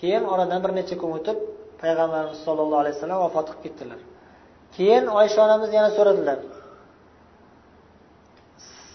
Keyin 0.00 0.24
oradan 0.32 0.60
bir 0.64 0.72
necha 0.78 0.96
kun 1.02 1.10
o'tib 1.18 1.38
payg'ambarimiz 1.82 2.38
sollallohu 2.46 2.80
alayhi 2.82 2.96
vasallam 2.96 3.20
vafot 3.26 3.46
qilib 3.48 3.62
ketdilar. 3.64 4.00
Keyin 4.76 5.04
oysha 5.18 5.38
onamiz 5.46 5.70
yana 5.78 5.90
so'radilar. 5.96 6.38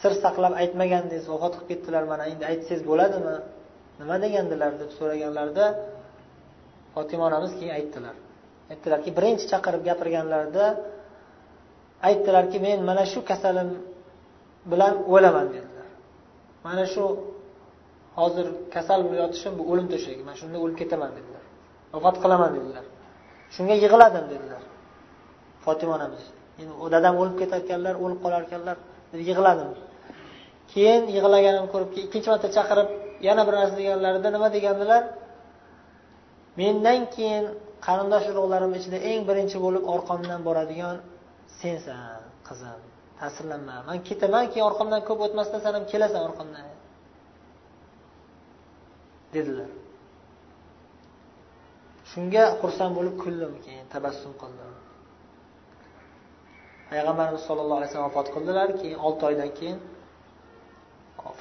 Sir 0.02 0.12
saqlab 0.24 0.54
aytmagandingiz 0.62 1.26
vafot 1.34 1.54
qilib 1.56 1.70
ketdilar 1.72 2.04
mana 2.12 2.24
endi 2.32 2.44
aytsangiz 2.52 2.82
bo'ladimi? 2.90 3.36
Nima 4.00 4.16
degandilar 4.24 4.72
deb 4.82 4.92
so'raganlarida 4.98 5.66
fotima 6.94 7.24
onamiz 7.30 7.52
keyin 7.60 7.74
aytdilar. 7.80 8.16
Aytdilarki 8.72 9.10
birinchi 9.18 9.46
chaqirib 9.52 9.82
gapirganlarida 9.90 10.66
aytdilarki 12.10 12.58
men 12.66 12.80
mana 12.90 13.04
shu 13.12 13.20
kasalim 13.30 13.70
bilan 14.72 14.94
o'laman 15.14 15.48
dedilar. 15.56 15.88
Mana 16.66 16.86
shu 16.94 17.04
hozir 18.20 18.48
kasal 18.76 19.00
bo'lib 19.06 19.20
yotishim 19.24 19.54
bu 19.60 19.64
o'lim 19.72 19.88
to'shagi 19.94 20.22
man 20.28 20.36
shunda 20.42 20.58
o'lib 20.64 20.78
ketaman 20.82 21.12
dedilar. 21.18 21.44
Vafot 21.94 22.16
qilaman 22.24 22.52
dedilar. 22.58 22.86
Shunga 23.56 23.76
yig'ladim 23.84 24.26
dedilar. 24.34 24.62
Fotima 25.66 25.92
onamiz 25.98 26.24
endi 26.62 26.74
dadam 26.96 27.16
o'lib 27.22 27.36
ketarkanlar 27.42 27.96
o'lib 28.04 28.20
qolarkanlar 28.26 28.78
yig'ladim 29.30 29.70
keyin 30.74 31.02
yig'laganimni 31.16 31.70
ko'rib 31.74 31.90
ikkinchi 32.04 32.30
marta 32.34 32.48
chaqirib 32.58 32.90
yana 33.28 33.42
bir 33.48 33.54
narsa 33.60 33.76
deganlarida 33.82 34.30
nima 34.36 34.48
degandilar? 34.56 35.04
Mendan 36.60 37.00
keyin 37.16 37.46
qarindosh 37.88 38.26
urug'larim 38.32 38.72
ichida 38.80 38.98
eng 39.10 39.22
birinchi 39.30 39.58
bo'lib 39.66 39.84
orqamdan 39.96 40.40
boradigan 40.48 40.96
sensan 41.62 42.20
qizim. 42.48 42.80
Ta'sirlanma. 43.20 43.76
Man 43.88 43.98
ketaman 44.08 44.46
keyin 44.52 44.66
orqamdan 44.70 45.02
ko'p 45.08 45.20
o'tmasdan 45.26 45.60
san 45.66 45.74
ham 45.78 45.86
kelasan 45.92 46.22
orqamdan. 46.30 46.66
Dedilar. 49.38 49.70
Shunga 52.12 52.44
xursand 52.62 52.92
bo'lib 52.98 53.16
kuldim 53.24 53.54
keyin 53.66 53.86
tabassum 53.94 54.34
qildim. 54.42 54.72
Payg'ambarimiz 56.90 57.42
sollallohu 57.48 57.78
alayhi 57.80 57.90
vasallam 57.92 58.10
vafot 58.12 58.28
qildilar 58.36 58.68
keyin 58.80 59.00
olti 59.08 59.24
oydan 59.30 59.50
keyin 59.60 59.78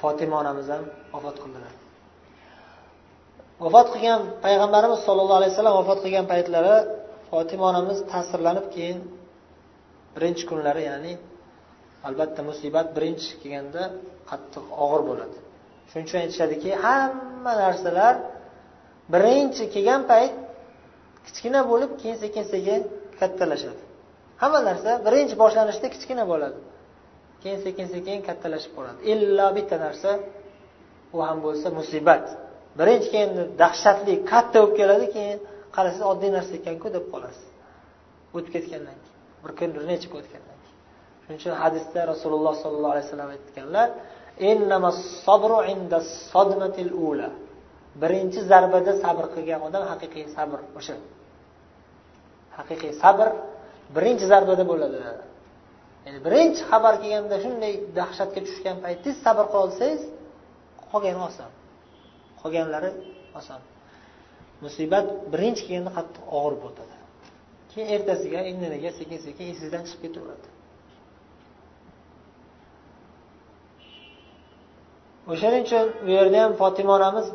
fotima 0.01 0.35
onamiz 0.41 0.67
ham 0.73 0.83
vafot 1.13 1.37
qildilar. 1.43 1.73
Vafot 3.63 3.87
qilgan 3.93 4.21
payg'ambarimiz 4.45 4.99
sollallohu 5.07 5.37
alayhi 5.39 5.53
vasallam 5.53 5.75
vafot 5.81 5.99
qilgan 6.05 6.25
paytlari 6.31 6.75
fotima 7.29 7.63
onamiz 7.71 7.97
ta'sirlanib 8.11 8.67
keyin 8.75 8.99
birinchi 10.15 10.43
kunlari 10.49 10.83
ya'ni 10.91 11.13
albatta 12.07 12.41
musibat 12.49 12.87
birinchi 12.95 13.31
kelganda 13.41 13.83
qattiq 14.29 14.65
og'ir 14.83 15.01
bo'ladi. 15.09 15.37
Shuning 15.89 16.05
uchun 16.07 16.19
aytishadiki 16.23 16.69
hamma 16.85 17.53
narsalar 17.63 18.15
birinchi 19.13 19.63
kelgan 19.73 20.01
payt 20.11 20.33
kichkina 21.25 21.61
bo'lib 21.71 21.91
keyin 22.01 22.17
sekin 22.23 22.43
sekin 22.53 22.79
kattalashadi. 23.19 23.81
Hamma 24.41 24.59
narsa 24.69 24.91
birinchi 25.07 25.35
boshlanishda 25.43 25.87
kichkina 25.95 26.23
bo'ladi. 26.31 26.59
Keyin 27.41 27.59
sekin 27.65 27.87
sekin 27.95 28.17
kattalashib 28.27 28.71
boradi. 28.77 28.99
Illo 29.11 29.47
bitta 29.57 29.75
narsa 29.85 30.09
u 31.15 31.17
ham 31.27 31.37
bo'lsa 31.45 31.67
musibat. 31.79 32.25
Birinchi 32.79 33.07
keyin 33.13 33.31
dahshatli 33.61 34.13
katta 34.31 34.57
bo'lib 34.61 34.75
keladi 34.79 35.05
keyin 35.15 35.37
qarasangiz 35.75 36.03
oddiy 36.11 36.31
narsa 36.37 36.51
ekanku 36.59 36.87
deb 36.95 37.05
qolasiz. 37.13 37.45
O'tib 38.35 38.51
ketgandan 38.55 38.97
keyin 39.03 39.15
bir 39.43 39.51
kun 39.59 39.69
bir 39.75 39.83
necha 39.91 40.07
kun 40.11 40.19
o'tgandan 40.23 40.57
keyin. 40.63 40.77
Shuning 41.23 41.39
uchun 41.41 41.53
hadisda 41.63 41.99
rasululloh 42.11 42.53
sollallohu 42.63 42.93
alayhi 42.95 43.07
vasallam 43.07 43.29
aytganlar 43.35 43.87
birinchi 48.01 48.39
zarbada 48.51 48.91
sabr 49.03 49.25
qilgan 49.35 49.61
odam 49.67 49.83
haqiqiy 49.91 50.25
sabr 50.35 50.59
o'sha. 50.79 50.95
Haqiqiy 52.57 52.91
sabr 53.03 53.27
birinchi 53.95 54.25
zarbada 54.33 54.63
bo'ladi. 54.71 54.97
Ya'ni 56.05 56.19
birinchi 56.27 56.61
xabar 56.71 56.93
kelganda 57.01 57.35
shunday 57.43 57.73
dahshatga 57.99 58.41
tushgan 58.47 58.77
paytingiz 58.85 59.17
sabr 59.25 59.45
qilolsangiz 59.53 60.01
qolgani 60.89 61.21
oson. 61.29 61.51
Qolganlari 62.41 62.91
oson. 63.39 63.61
Musibat 64.65 65.05
birinchi 65.33 65.61
kelganda 65.67 65.91
qattiq 65.97 66.23
og'ir 66.37 66.55
bo'ladi. 66.63 66.95
Keyin 67.71 67.87
ertasiga 67.95 68.39
indiniga 68.51 68.91
sekin 68.99 69.19
sekin 69.25 69.45
esingizdan 69.53 69.83
chiqib 69.87 70.01
ketaveradi. 70.05 70.47
O'shaning 75.31 75.63
uchun 75.67 75.85
bu 76.05 76.09
yerda 76.17 76.37
ham 76.43 76.51
fotima 76.61 76.91
onamiz 76.99 77.27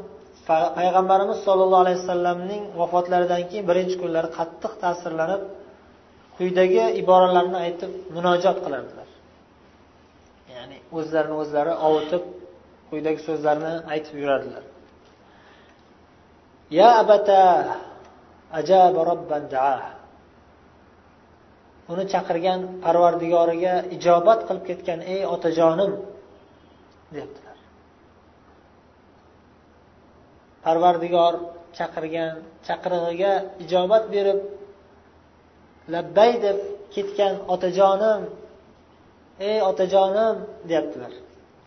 payg'ambarimiz 0.79 1.39
sollallohu 1.47 1.83
alayhi 1.85 1.99
vasallamning 2.03 2.63
vafotlaridan 2.81 3.43
keyin 3.51 3.65
birinchi 3.71 3.97
kunlari 4.03 4.29
qattiq 4.39 4.73
ta'sirlanib 4.83 5.43
quyidagi 6.37 6.85
iboralarni 7.03 7.59
aytib 7.67 7.91
munojot 8.17 8.59
qilardilar. 8.65 9.09
Ya'ni 10.55 10.77
o'zlarini 10.99 11.37
o'zlari 11.43 11.73
ovutib 11.87 12.23
quyidagi 12.91 13.21
so'zlarni 13.29 13.73
aytib 13.93 14.15
yurardilar 14.23 14.65
ya 16.71 16.89
abata 17.03 17.41
ajaba 18.53 19.01
robban 19.11 19.45
daa. 19.51 19.83
Uni 21.93 22.05
chaqirgan 22.13 22.61
parvardigoriga 22.85 23.75
ijobat 23.97 24.41
qilib 24.49 24.65
ketgan 24.71 25.01
ey 25.15 25.21
otajonim 25.35 25.93
debdilar. 27.15 27.50
Parvardigor 30.65 31.35
chaqirgan 31.79 32.35
chaqirig'iga 32.67 33.33
ijobat 33.63 34.05
berib 34.15 34.39
labbay 35.95 36.33
deb 36.45 36.59
ketgan 36.95 37.35
otajonim 37.55 38.23
ey 39.49 39.59
otajonim 39.71 40.37
deyaptilar. 40.69 41.13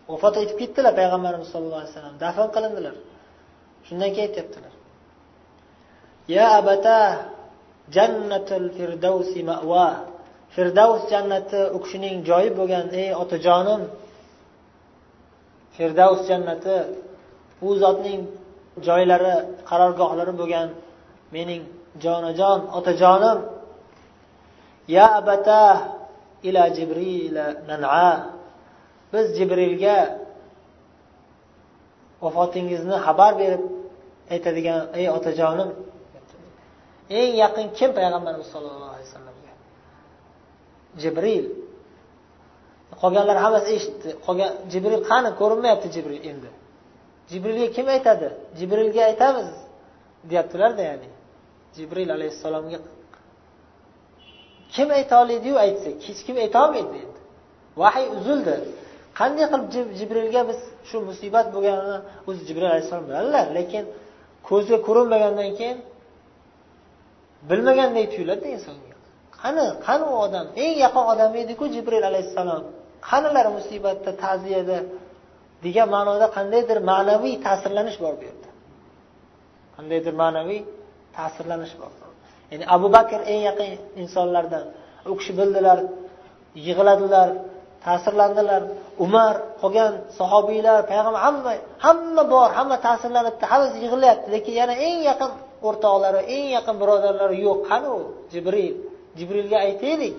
Vafot 0.10 0.36
etib 0.44 0.58
ketdilar 0.62 0.94
payg'ambarimiz 1.00 1.48
sallallohu 1.54 1.82
alayhi 1.82 1.94
vasallam 1.94 2.16
dafn 2.24 2.48
qilindilar. 2.56 2.96
Shundan 3.88 4.10
keyin 4.16 4.30
aytyaptilar. 4.30 4.74
Ya 6.36 6.46
abata 6.60 7.00
jannatul 7.96 8.68
firdavsi 8.78 9.40
ma'va 9.52 9.88
firdavs 10.56 11.02
jannati 11.14 11.60
u 11.76 11.78
kishining 11.84 12.16
joyi 12.30 12.50
bo'lgan 12.60 12.86
ey 13.02 13.10
otajonim. 13.24 13.82
Firdavs 15.76 16.22
jannati 16.30 16.76
u 17.68 17.70
zotning 17.84 18.22
joylari 18.88 19.34
qarorgohlari 19.70 20.34
bo'lgan 20.42 20.68
mening 21.36 21.62
jonajon 22.04 22.60
otajonim. 22.78 23.40
Ya 24.96 25.06
abata 25.20 25.64
ila 26.48 26.64
jibrila 26.78 27.46
nan'a. 27.70 28.12
Biz 29.14 29.26
jibrilga 29.38 29.98
vafotingizni 32.24 32.98
xabar 33.06 33.32
berib 33.42 33.64
aytadigan 34.34 34.82
ey 35.00 35.06
otajonim 35.18 35.70
eng 37.20 37.32
yaqin 37.44 37.68
kim 37.78 37.90
payg'ambarimiz 37.98 38.48
sollallohu 38.54 38.92
alayhi 38.94 39.08
vasallamga? 39.10 39.52
Jibril. 41.02 41.46
Qolganlar 43.02 43.38
hammasi 43.46 43.70
eshitdi. 43.78 44.10
Qolgan 44.26 44.52
jibril 44.72 45.02
qani 45.10 45.30
ko'rinmayapti 45.40 45.88
jibril 45.96 46.22
endi? 46.32 46.50
Jibrilga 47.32 47.68
kim 47.76 47.88
aytadi? 47.96 48.28
Jibrilga 48.60 49.02
aytamiz 49.10 49.50
deyaptilarda 50.30 50.82
ya'ni. 50.90 51.10
Jibril 51.76 52.10
alayhissalomga 52.18 52.80
kim 54.76 54.90
ayta 54.98 55.16
oladiyu 55.24 55.56
aytsa 55.66 55.90
hech 56.08 56.22
kim 56.28 56.36
aytolmaydi 56.44 56.98
endi. 57.04 57.20
Vahiy 57.82 58.08
uzildi. 58.18 58.56
Qanday 59.20 59.46
qilib 59.52 59.90
jibrilga 60.00 60.42
biz 60.50 60.60
shu 60.90 60.98
musibat 61.10 61.48
bo'lganini 61.56 61.98
o'zi 62.30 62.42
jibril 62.48 62.70
alayhissalom 62.74 63.06
biladilar 63.10 63.46
lekin 63.58 63.84
ko'zga 64.50 64.78
ko'rinmagandan 64.88 65.50
keyin 65.60 65.78
bilmaganday 67.50 68.06
tuyuladida 68.14 68.50
insonga. 68.56 68.94
Qani 69.42 69.66
qani 69.86 70.04
u 70.14 70.16
odam? 70.26 70.46
Eng 70.64 70.76
yaqin 70.86 71.04
odam 71.14 71.32
ediku 71.44 71.66
jibril 71.76 72.04
alayhissalom. 72.12 72.64
Qanilar 73.10 73.46
musibatda 73.58 74.12
ta'ziyada? 74.24 74.78
Degan 75.66 75.88
ma'noda 75.96 76.28
qandaydir 76.38 76.78
ma'naviy 76.92 77.36
ta'sirlanish 77.46 77.98
bor 78.04 78.14
bu 78.20 78.24
yerda. 78.30 78.50
Qandaydir 79.76 80.14
ma'naviy 80.24 80.62
ta'sirlanish 81.18 81.74
bor. 81.82 81.92
Ya'ni 82.52 82.66
abu 82.76 82.88
bakr 82.96 83.20
eng 83.32 83.42
yaqin 83.50 83.70
insonlardan 84.02 84.66
u 85.12 85.14
kishi 85.20 85.34
bildilar 85.40 85.80
yig'ladilar 86.68 87.30
ta'sirlandilar. 87.86 88.62
Umar 89.06 89.34
qolgan 89.62 89.94
sahobiylar 90.18 90.80
payg'ambar 90.90 91.22
hamma 91.26 91.54
hamma 91.86 92.24
bor 92.34 92.50
hamma 92.58 92.78
ta'sirlanibdi 92.88 93.46
hammasi 93.52 93.78
yig'layapti 93.86 94.28
lekin 94.36 94.54
yana 94.62 94.76
eng 94.88 95.00
yaqin 95.10 95.32
o'rtoqlari 95.68 96.22
eng 96.36 96.48
yaqin 96.58 96.76
birodarlari 96.82 97.38
yo'q. 97.48 97.60
Qani 97.70 97.88
u? 97.98 98.00
Jibril. 98.34 98.76
Jibrilga 99.18 99.58
aytaylik 99.68 100.16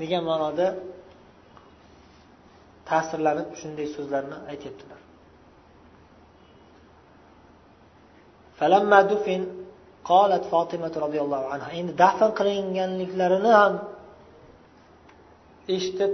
degan 0.00 0.22
ma'noda 0.30 0.66
ta'sirlanib 2.90 3.48
shunday 3.60 3.86
so'zlarni 3.96 4.36
aytyaptilar. 4.52 5.00
Qolat 10.10 10.44
fotima 10.52 10.88
roziyallohu 11.04 11.46
anha. 11.54 11.68
Endi 11.80 11.92
dafn 12.02 12.30
qilinganliklarini 12.38 13.52
ham 13.60 13.74
eshitib 15.76 16.12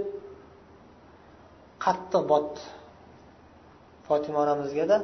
qattiq 1.85 2.23
botdi 2.31 2.61
fotima 4.07 4.37
onamizgada 4.45 4.97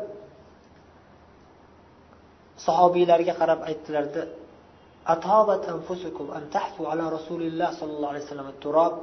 sahobiylarga 2.66 3.34
qarab 3.42 3.60
aytdilarda 3.70 4.22
atobat 5.14 5.64
anfusukum 5.74 6.28
an 6.38 6.44
tahfu 6.56 6.82
ala 6.92 7.04
rasulilloh 7.18 7.70
sollallohu 7.80 8.12
alayhi 8.14 8.26
vasallam 8.26 8.50
turob 8.64 8.94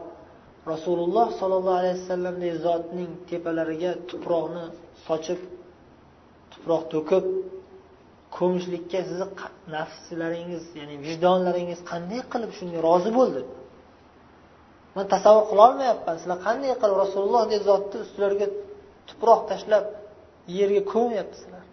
rasululloh 0.75 1.27
sollallohu 1.41 1.79
alayhi 1.83 1.97
vasallamdek 2.03 2.55
zotning 2.67 3.11
tepalariga 3.31 3.93
tuproqni 4.11 4.65
sochib 5.07 5.41
tuproq 6.53 6.83
to'kib 6.95 7.25
ko'mishlikka 8.37 9.01
sizni 9.09 9.27
nafslaringiz 9.77 10.65
ya'ni 10.81 10.97
vijdonlaringiz 11.07 11.81
qanday 11.91 12.21
qilib 12.33 12.53
shunga 12.59 12.79
rozi 12.89 13.11
bo'ldi? 13.19 13.43
Man 14.97 15.07
tasavvur 15.15 15.45
qilolmayapman 15.53 16.17
sizlar 16.21 16.39
qanday 16.47 16.73
qilib 16.81 16.97
rasulullohdek 17.05 17.61
zotni 17.69 17.97
ustilariga 18.05 18.47
tuproq 19.09 19.41
tashlab 19.51 19.85
yerga 20.59 20.83
ko'myapsizlar 20.95 21.65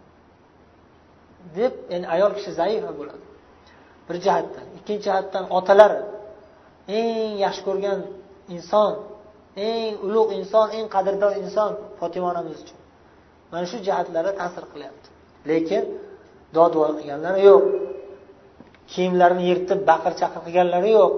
deb 1.58 1.72
ya'ni 1.92 2.06
ayol 2.14 2.32
kishi 2.38 2.50
zaifa 2.60 2.90
bo'ladi. 2.98 3.24
Bir 4.06 4.16
jihatdan 4.24 4.66
ikkinchi 4.78 5.04
jihatdan 5.06 5.44
otalar 5.58 5.92
eng 6.98 7.32
yaxshi 7.44 7.62
ko'rgan 7.68 7.98
inson 8.54 8.92
eng 9.68 9.92
ulug' 10.06 10.32
inson 10.38 10.66
eng 10.76 10.86
qadrdon 10.94 11.32
inson 11.42 11.70
fotima 11.98 12.26
onamiz 12.32 12.58
uchun. 12.62 12.78
Mana 13.50 13.64
shu 13.70 13.76
jihatlari 13.86 14.30
ta'sir 14.40 14.64
qilyapti. 14.72 15.08
Lekin 15.48 15.82
dodvoy 16.56 16.90
qilganlari 16.98 17.40
yo'q. 17.48 17.64
Kiyimlarini 18.92 19.44
yirtib 19.50 19.80
baqir 19.90 20.12
chaqir 20.20 20.40
qilganlari 20.46 20.90
yo'q. 20.98 21.12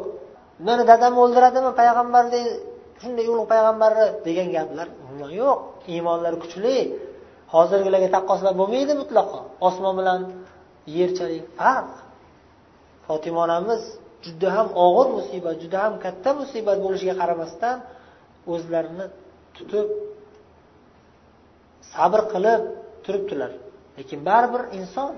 Meni 0.66 0.82
dadam 0.90 1.14
o'ldiradimi 1.22 1.70
payg'ambardek 1.80 2.46
shunday 3.00 3.26
ulug' 3.32 3.48
payg'ambarni 3.52 4.06
degan 4.26 4.48
gaplar 4.56 4.86
umuman 5.02 5.30
yo'q. 5.42 5.58
Iymonlari 5.92 6.36
kuchli. 6.44 6.76
Hozirgilarga 7.54 8.08
taqqoslab 8.16 8.54
bo'lmaydi 8.60 8.92
mutlaqo. 9.02 9.38
Osmon 9.68 9.94
bilan 10.00 10.20
yerchalik 10.98 11.44
farq. 11.58 11.92
Fotima 13.06 13.38
onamiz 13.46 13.82
juda 14.24 14.48
ham 14.56 14.68
og'ir 14.86 15.08
musibat 15.18 15.56
juda 15.62 15.78
ham 15.84 15.94
katta 16.04 16.30
musibat 16.40 16.78
bo'lishiga 16.84 17.14
qaramasdan 17.20 17.76
o'zlarini 18.52 19.06
tutib 19.56 19.86
sabr 21.92 22.20
qilib 22.32 22.62
turibdilar. 23.04 23.50
Lekin 23.98 24.20
baribir 24.28 24.62
inson 24.78 25.12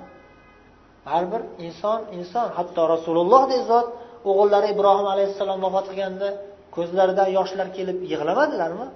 baribir 1.08 1.42
inson 1.66 2.00
inson. 2.18 2.46
Hatto 2.58 2.82
rasulullohdek 2.94 3.62
zot 3.70 3.86
o'g'illari 4.30 4.66
ibrohim 4.74 5.06
alayhissalom 5.14 5.58
vafot 5.66 5.86
qilganda 5.90 6.28
ko'zlaridan 6.76 7.28
yoshlar 7.38 7.68
kelib 7.76 7.98
yig'lamadilarmi? 8.12 8.86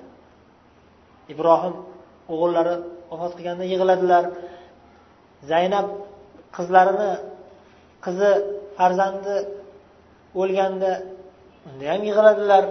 Ibrohim 1.33 1.75
o'g'illari 2.33 2.75
vafot 3.11 3.33
qilganda 3.37 3.65
yig'ladilar. 3.73 4.25
Zaynab 5.51 5.87
qizlarini 6.57 7.11
qizi 8.05 8.33
farzandi 8.79 9.35
o'lganda 10.41 10.93
unda 11.69 11.85
ham 11.93 12.03
yig'ladilar. 12.09 12.65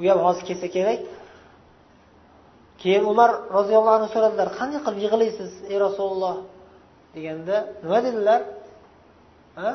U 0.00 0.02
ham 0.10 0.20
hozir 0.26 0.44
kelsa 0.48 0.68
kerak. 0.76 1.00
Keyin 2.82 3.04
umar 3.12 3.30
roziyallohu 3.56 3.96
anhu 3.98 4.08
so'radilar 4.14 4.48
qanday 4.58 4.80
qilib 4.84 5.00
yig'laysiz 5.06 5.52
ey 5.72 5.76
rasululloh? 5.86 6.36
deganda 7.14 7.56
nima 7.82 7.98
dedilar? 8.06 8.40
Ha? 9.60 9.70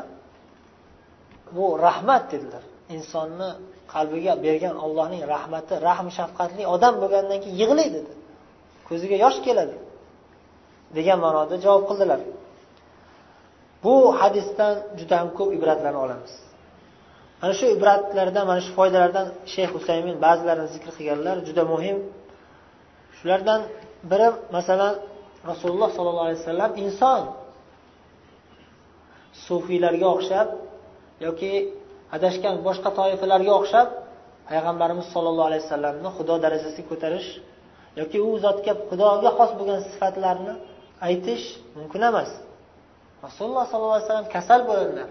Bu 1.56 1.66
rahmat 1.86 2.24
dedilar. 2.32 2.63
Insonni 2.96 3.50
qalbiga 3.94 4.34
bergan 4.46 4.76
ollohning 4.86 5.22
rahmati 5.34 5.74
rahm 5.88 6.08
shafqatli 6.18 6.63
odam 6.76 6.94
bo'lgandan 7.02 7.39
keyin 7.44 7.58
yig'laydi 7.62 7.94
dedi. 7.98 8.13
Ko'ziga 8.88 9.16
yosh 9.26 9.39
keladi 9.48 9.76
degan 10.98 11.18
ma'noda 11.26 11.56
javob 11.66 11.84
qildilar. 11.89 12.20
Bu 13.84 13.93
hadisdan 14.19 14.76
juda 15.00 15.15
ham 15.19 15.30
ko'p 15.38 15.50
ibratlarni 15.58 16.00
olamiz. 16.06 16.34
Mana 17.41 17.54
shu 17.60 17.65
ibratlardan 17.76 18.43
mana 18.52 18.62
shu 18.65 18.72
foydalardan 18.80 19.28
shayx 19.54 19.69
husaymin 19.76 20.15
ba'zilarini 20.26 20.69
zikr 20.76 20.89
qilganlar 20.98 21.36
juda 21.48 21.63
muhim. 21.74 21.98
Shulardan 23.17 23.62
biri 24.12 24.28
masalan 24.58 24.93
rasululloh 25.50 25.89
sollallohu 25.98 26.26
alayhi 26.28 26.41
vasallam 26.43 26.72
inson 26.84 27.22
sufiylarga 29.46 30.08
o'xshab 30.15 30.48
yoki 31.26 31.52
adashgan 32.15 32.56
boshqa 32.67 32.89
toifalarga 33.00 33.52
o'xshab 33.60 33.88
payg'ambarimiz 34.50 35.08
sollallohu 35.13 35.48
alayhi 35.50 35.63
vasallamni 35.65 36.10
xudo 36.17 36.36
darajasiga 36.43 36.88
ko'tarish 36.91 37.30
yoki 38.00 38.17
u 38.28 38.30
zotga 38.46 38.74
xudoga 38.89 39.30
xos 39.38 39.52
bo'lgan 39.60 39.80
sifatlarni 39.91 40.54
aytish 41.08 41.46
mumkin 41.78 42.02
emas. 42.12 42.30
Rasululloh 43.26 43.64
sollallohu 43.72 43.96
alayhi 43.98 44.08
vasallam 44.10 44.30
kasal 44.36 44.62
bo'ladilar 44.70 45.10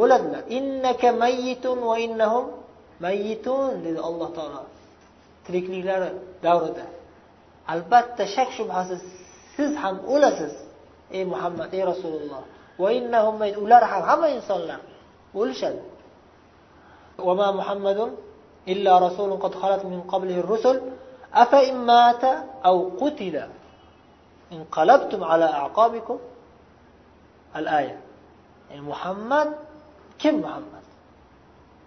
o'ladilar 0.00 0.42
innaka 0.58 1.08
mayyitun 1.24 1.78
va 1.90 1.96
innahum 2.06 2.44
mayyitun 3.04 3.70
dedi 3.84 4.00
alloh 4.08 4.28
taolo 4.38 4.62
tirikliklari 5.46 6.10
davrida 6.46 6.86
albatta 7.72 8.24
shak 8.34 8.48
shubhasiz 8.58 9.02
siz 9.56 9.70
ham 9.82 9.96
o'lasiz 10.14 10.54
ey 11.16 11.24
muhammad 11.32 11.68
ey 11.76 11.82
rasululloh 11.92 12.42
va 12.82 12.88
innahum 12.98 13.34
ular 13.64 13.82
ham 13.92 14.02
hamma 14.10 14.28
insonlar 14.36 14.80
o'lishadi 15.40 15.82
وما 17.28 17.48
محمد 17.58 18.00
إلا 18.68 18.92
رسول 19.06 19.30
قد 19.44 19.52
خلت 19.54 19.82
من 19.84 20.00
قبله 20.12 20.38
الرسل 20.44 20.76
أفإن 21.34 21.76
مات 21.92 22.24
أو 22.64 22.76
قتل 23.00 23.36
انقلبتم 24.52 25.24
على 25.24 25.44
أعقابكم 25.44 26.18
al 27.58 27.66
aya 27.78 27.96
ya'ni 28.70 28.82
muhammad 28.90 29.48
kim 30.22 30.34
muhammad? 30.44 30.84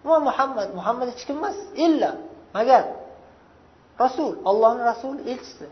Va 0.08 0.18
muhammad 0.30 0.68
muhammad 0.80 1.08
hech 1.12 1.24
kim 1.28 1.38
emas 1.42 1.58
illa 1.86 2.12
magar 2.56 2.86
rasul 4.04 4.32
ollohni 4.50 4.84
rasuli 4.92 5.22
elchisi. 5.32 5.68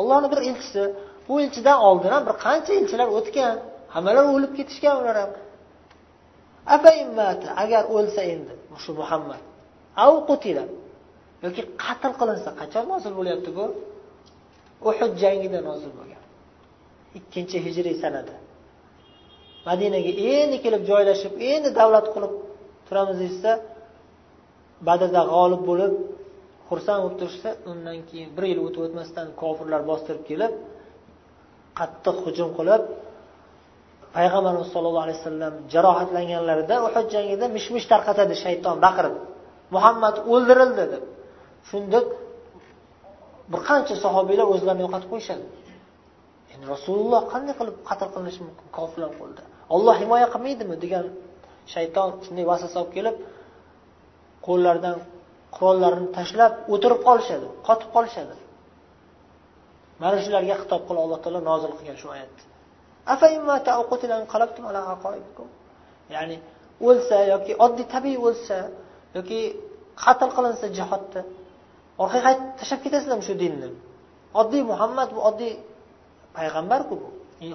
Ollohni 0.00 0.26
bir 0.32 0.40
elchisi 0.48 0.82
bu 1.28 1.40
elchidan 1.44 1.78
oldin 1.88 2.10
ham 2.14 2.22
bir 2.28 2.36
qancha 2.44 2.72
elchilar 2.80 3.08
o'tgan 3.18 3.54
hammalari 3.94 4.28
o'lib 4.36 4.52
ketishgan 4.58 4.94
ular 5.02 5.16
ham. 5.22 5.30
Agar 7.64 7.84
o'lsa 7.96 8.22
endi 8.34 8.52
shu 8.84 8.92
muhammad. 9.00 9.40
Av 10.04 10.14
qutila. 10.28 10.64
Yoki 11.44 11.62
qatl 11.84 12.12
qilinsa 12.20 12.50
qachon 12.60 12.84
nozil 12.92 13.12
bo'lyapti 13.18 13.50
bu? 13.58 13.64
Uhud 14.88 15.12
jangida 15.22 15.58
nozil 15.68 15.92
bo'lgan. 15.98 16.17
Ikkinchi 17.18 17.58
hijriy 17.66 17.96
sanada 18.02 18.34
madinaga 19.68 20.12
endi 20.34 20.56
kelib 20.64 20.82
joylashib 20.90 21.32
endi 21.52 21.68
davlat 21.80 22.06
qilib 22.14 22.32
turamiz 22.86 23.16
deyishsa 23.22 23.52
badrda 24.88 25.22
g'olib 25.32 25.62
bo'lib 25.70 25.92
xursand 26.68 27.00
bo'lib 27.04 27.18
turishsa 27.20 27.50
undan 27.70 27.98
keyin 28.08 28.28
bir 28.36 28.44
yil 28.50 28.58
o'tib 28.66 28.80
o'tmasdan 28.86 29.26
kofirlar 29.42 29.82
bostirib 29.90 30.24
kelib 30.30 30.52
qattiq 31.78 32.16
hujum 32.26 32.50
qilib 32.58 32.82
payg'ambarimiz 34.16 34.68
sollallohu 34.74 35.04
alayhi 35.06 35.18
vasallam 35.20 35.54
jarohatlanganlarida 35.74 36.74
uhud 36.86 37.06
jangida 37.14 37.46
mish 37.56 37.68
mish 37.74 37.86
tarqatadi 37.92 38.34
shayton 38.44 38.76
baqirib 38.86 39.14
muhammad 39.74 40.16
o'ldirildi 40.32 40.84
deb 40.92 41.04
shunda 41.70 41.98
bir 43.52 43.60
qancha 43.68 43.94
sahobiylar 44.04 44.46
o'zlarini 44.54 44.82
yo'qotib 44.86 45.08
qo'yishadi. 45.12 45.44
Endi 46.52 46.64
rasululloh 46.74 47.20
qanday 47.32 47.54
qilib 47.60 47.76
qatl 47.88 48.08
qilinishi 48.14 48.40
mumkin? 48.46 48.66
Kofirlar 48.78 49.10
qo'lida. 49.20 49.42
Olloh 49.74 49.94
himoya 50.02 50.26
qilmaydimi 50.34 50.76
degan 50.84 51.04
shayton 51.74 52.08
shunday 52.24 52.44
vasvasa 52.50 52.76
olib 52.82 52.92
kelib 52.96 53.16
qo'llaridan 54.46 54.96
qurollarini 55.56 56.08
tashlab 56.18 56.52
o'tirib 56.74 57.00
qolishadi 57.08 57.46
qotib 57.66 57.88
qolishadi. 57.96 58.36
Mana 60.02 60.16
shularga 60.24 60.54
xitob 60.62 60.82
qilib 60.88 61.02
alloh 61.06 61.18
taolo 61.24 61.40
nozil 61.50 61.72
qilgan 61.78 61.96
shu 62.02 62.08
oyatni 62.14 62.44
ya'ni 66.14 66.36
o'lsa 66.88 67.16
yoki 67.32 67.52
oddiy 67.64 67.86
tabiiy 67.94 68.18
o'lsa 68.28 68.56
yoki 69.16 69.40
qatl 70.04 70.30
qilinsa 70.36 70.66
jihodda 70.78 71.20
orqaga 72.02 72.22
qaytib 72.26 72.48
tashlab 72.60 72.80
ketasizlarmi 72.84 73.24
shu 73.28 73.34
dinni. 73.42 73.68
Oddiy 74.40 74.62
muhammad 74.70 75.08
bu 75.16 75.20
oddiy 75.28 75.52
payg'ambarku 76.36 76.94
bu. 77.02 77.08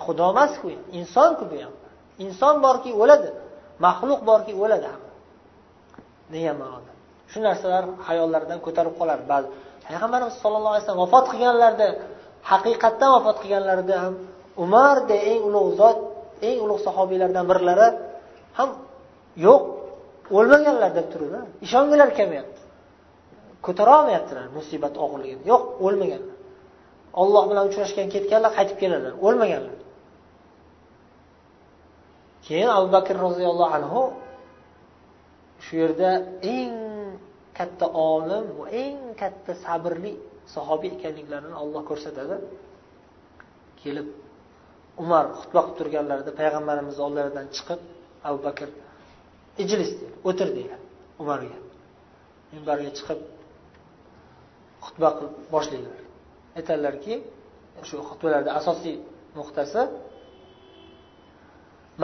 Xudo 0.05 0.25
emasku 0.33 0.67
insonku 0.99 1.43
bu 1.51 1.55
ham. 1.63 1.73
Inson 2.25 2.55
borki 2.65 2.91
o'ladi. 3.01 3.29
Maxluq 3.85 4.21
borki 4.29 4.53
o'ladi 4.63 4.87
ham. 4.93 5.01
Degan 6.33 6.55
ma'noda. 6.61 6.91
Shu 7.31 7.39
narsalar 7.47 7.83
hayollardan 8.07 8.59
ko'tarib 8.65 8.93
qolar. 8.99 9.19
Ba'zi 9.31 9.47
payg'ambarimiz 9.85 10.35
sollallohu 10.43 10.73
alayhi 10.73 10.83
vasallam 10.85 11.03
vafot 11.05 11.25
qilganlarida 11.31 11.87
haqiqatdan 12.51 13.09
vafot 13.15 13.37
qilganlarida 13.43 13.95
ham 14.03 14.13
umarda 14.63 15.15
eng 15.31 15.41
ulug' 15.49 15.71
zot 15.79 15.97
eng 16.47 16.57
ulug' 16.65 16.81
sahobiylardan 16.87 17.45
birlari 17.51 17.87
ham 18.57 18.69
yo'q 19.45 19.61
o'lmaganlar 20.37 20.91
deb 20.97 21.07
turadi 21.13 21.39
ishongilar 21.65 22.09
kelmayapti 22.17 22.61
ko'tara 23.65 23.91
olmayaptilar 23.99 24.45
musibat 24.57 24.93
og'irligini. 25.03 25.43
Yo'q 25.51 25.63
o'lmaganlar. 25.85 26.32
Olloh 27.21 27.43
bilan 27.49 27.63
uchrashgan 27.69 28.07
ketganlar 28.15 28.51
qaytib 28.57 28.77
keladilar. 28.81 29.13
O'lmaganlar. 29.27 29.77
Keyin 32.45 32.69
abu 32.77 32.87
bakr 32.95 33.15
roziyallohu 33.27 33.73
anhu 33.79 34.01
shu 35.63 35.73
yerda 35.81 36.09
eng 36.55 36.75
katta 37.57 37.85
olim 38.11 38.45
va 38.59 38.65
eng 38.83 38.97
katta 39.21 39.51
sabrli 39.65 40.11
sahobiy 40.55 40.91
ekanliklarini 40.97 41.55
olloh 41.63 41.81
ko'rsatadi. 41.89 42.35
Kelib 43.81 44.07
umar 45.03 45.25
xutba 45.39 45.59
qilib 45.63 45.77
turganlarida 45.79 46.31
payg'ambarimiz 46.39 46.97
oldilaridan 47.05 47.47
chiqib 47.55 47.79
abu 48.27 48.39
bakr 48.47 48.69
ijlis 49.63 49.91
deydi 49.99 50.15
o'tir 50.29 50.49
deydi 50.57 50.75
umarga. 51.21 51.57
Minbarga 52.53 52.91
chiqib 52.97 53.19
xutba 54.85 55.09
qilib 55.17 55.35
boshlaydilar. 55.53 56.02
aytadilarki 56.58 57.14
shu 57.88 57.96
xutbalarda 58.08 58.50
asosiy 58.60 58.96
nuqtasi 59.38 59.82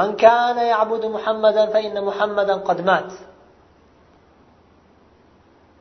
من 0.00 0.16
كان 0.16 0.58
يعبد 0.72 1.04
محمدا 1.16 1.66
فإن 1.66 2.04
محمدا 2.04 2.54
قد 2.54 2.78
مات 2.90 3.12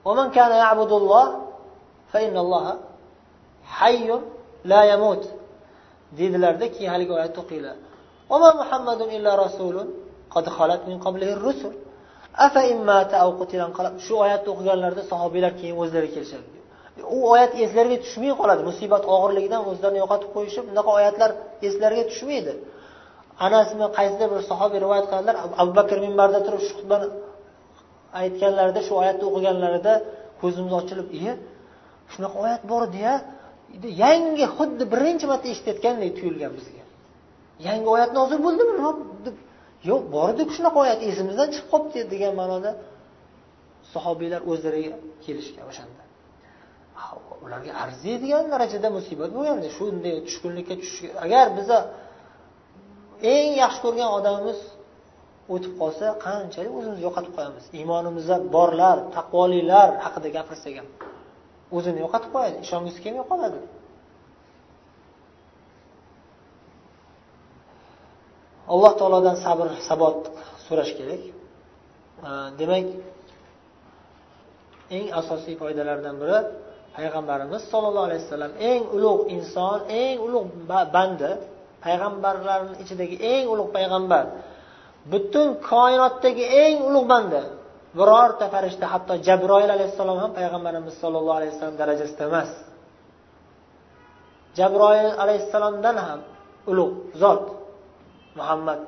ومن 0.06 0.28
كان 0.38 0.52
يعبد 0.52 0.92
الله 0.92 1.28
فإن 2.12 2.38
الله 2.38 2.66
حي 3.78 4.08
لا 4.72 4.82
يموت 4.94 5.24
dedilarda 6.18 6.66
keyin 6.74 6.90
haligi 6.94 7.12
oyatni 7.18 7.40
o'qinglar 7.44 7.76
وما 8.32 8.50
محمد 8.62 9.02
إلا 9.16 9.32
رسول 9.46 9.76
قد 10.36 10.46
خلت 10.58 10.82
من 10.90 10.98
قبله 11.06 11.34
الرسل 11.38 11.74
أفإن 12.36 12.86
مات 12.86 13.14
أو 13.14 13.30
قتل 13.40 13.60
انقلب 13.70 13.94
shu 14.06 14.14
oyatni 14.26 14.50
o'qiganlarida 14.54 15.04
sahobiylar 15.12 15.52
keyin 15.60 15.76
o'zlari 15.84 16.10
kelishadi 16.16 16.48
U 17.17 17.19
oyat 17.33 17.53
eslariga 17.65 17.99
tushmay 18.05 18.33
qoladi. 18.41 18.63
Musibat 18.71 19.05
og'irligidan 19.15 19.63
o'zlarini 19.71 19.99
yo'qotib 20.03 20.31
qo'yishib 20.37 20.65
bunaqa 20.71 20.91
oyatlar 20.99 21.31
eslariga 21.69 22.05
tushmaydi. 22.11 22.53
Anasmi 23.47 23.87
qaysidir 23.99 24.29
bir 24.33 24.41
sahobiy 24.51 24.79
rivoyat 24.85 25.07
qiladilar. 25.11 25.37
Abu 25.63 25.73
bakr 25.79 25.97
minbarda 26.07 26.41
turib 26.47 26.61
shu 26.67 26.73
xutbani 26.79 27.07
aytganlarida 28.21 28.81
shu 28.87 28.93
oyatni 29.03 29.25
o'qiganlarida 29.31 29.93
ko'zimiz 30.41 30.73
ochilib 30.81 31.09
iye 31.19 31.33
shunaqa 32.13 32.37
oyat 32.47 32.63
bor 32.71 32.83
edi 33.77 33.89
yangi 34.05 34.47
xuddi 34.57 34.85
birinchi 34.93 35.25
marta 35.31 35.47
eshitayotgandek 35.53 36.13
tuyulgan 36.19 36.53
bizga. 36.59 36.83
Yangi 37.69 37.89
oyat 37.97 38.11
nozil 38.19 38.39
bo'ldimi? 38.47 38.73
Deb 39.27 39.37
yo'q 39.91 40.03
bor 40.15 40.29
bordiku 40.29 40.53
shunaqa 40.59 40.79
oyat 40.85 41.01
esimizdan 41.11 41.49
chiqib 41.55 41.69
qolibdi 41.73 42.01
degan 42.13 42.33
ma'noda 42.41 42.71
sahobiylar 43.95 44.41
o'zlariga 44.51 44.93
kelishgan 45.25 45.67
o'shanda. 45.71 46.08
Ularga 47.45 47.73
arziydigan 47.85 48.45
darajada 48.53 48.89
musibat 48.97 49.31
bo'lganda 49.37 49.69
shunday 49.79 50.15
tushkunlikka 50.27 50.75
tushish 50.81 51.11
agar 51.25 51.47
biza 51.59 51.79
eng 53.35 53.51
yaxshi 53.63 53.81
ko'rgan 53.85 54.09
odamimiz 54.19 54.61
o'tib 55.55 55.73
qolsa 55.81 56.07
qanchalik 56.27 56.73
o'zimizni 56.79 57.03
yo'qotib 57.07 57.33
qo'yamiz? 57.37 57.65
Iymonimizda 57.79 58.37
borlar 58.57 58.97
taqvolilar 59.17 59.89
haqida 60.05 60.29
gapirsak 60.37 60.75
ham 60.81 60.89
o'zini 61.77 61.99
yo'qotib 62.05 62.31
qo'yadi 62.35 62.57
ishongisi 62.67 62.99
kelmay 63.05 63.25
qoladi. 63.33 63.61
Alloh 68.73 68.93
taolodan 69.01 69.37
sabr 69.45 69.69
sabot 69.89 70.19
so'rash 70.67 70.93
kerak. 70.99 71.23
Demak 72.61 72.87
eng 74.97 75.07
asosiy 75.21 75.55
foydalardan 75.61 76.17
biri 76.23 76.39
payg'ambarimiz 76.99 77.63
sollallohu 77.73 78.07
alayhi 78.09 78.23
vasallam 78.27 78.53
eng 78.71 78.83
ulug' 78.97 79.23
inson 79.35 79.79
eng 80.03 80.17
ulug' 80.27 80.51
banda 80.97 81.31
payg'ambarlarni 81.85 82.75
ichidagi 82.83 83.17
eng 83.33 83.45
ulug' 83.53 83.71
payg'ambar. 83.77 84.25
Butun 85.11 85.49
koinotdagi 85.71 86.45
eng 86.65 86.77
ulug' 86.89 87.09
banda 87.13 87.43
birorta 87.99 88.45
farishta 88.55 88.87
hatto 88.93 89.15
jabroil 89.27 89.71
alayhissalom 89.77 90.19
ham 90.23 90.31
payg'ambarimiz 90.39 90.95
sollallohu 91.03 91.39
alayhi 91.41 91.53
vasallam 91.55 91.77
darajasida 91.83 92.25
emas. 92.31 92.51
Jabroil 94.59 95.13
alayhissalomdan 95.23 95.97
ham 96.07 96.21
ulug' 96.71 96.97
zot 97.23 97.45
muhammad 98.39 98.81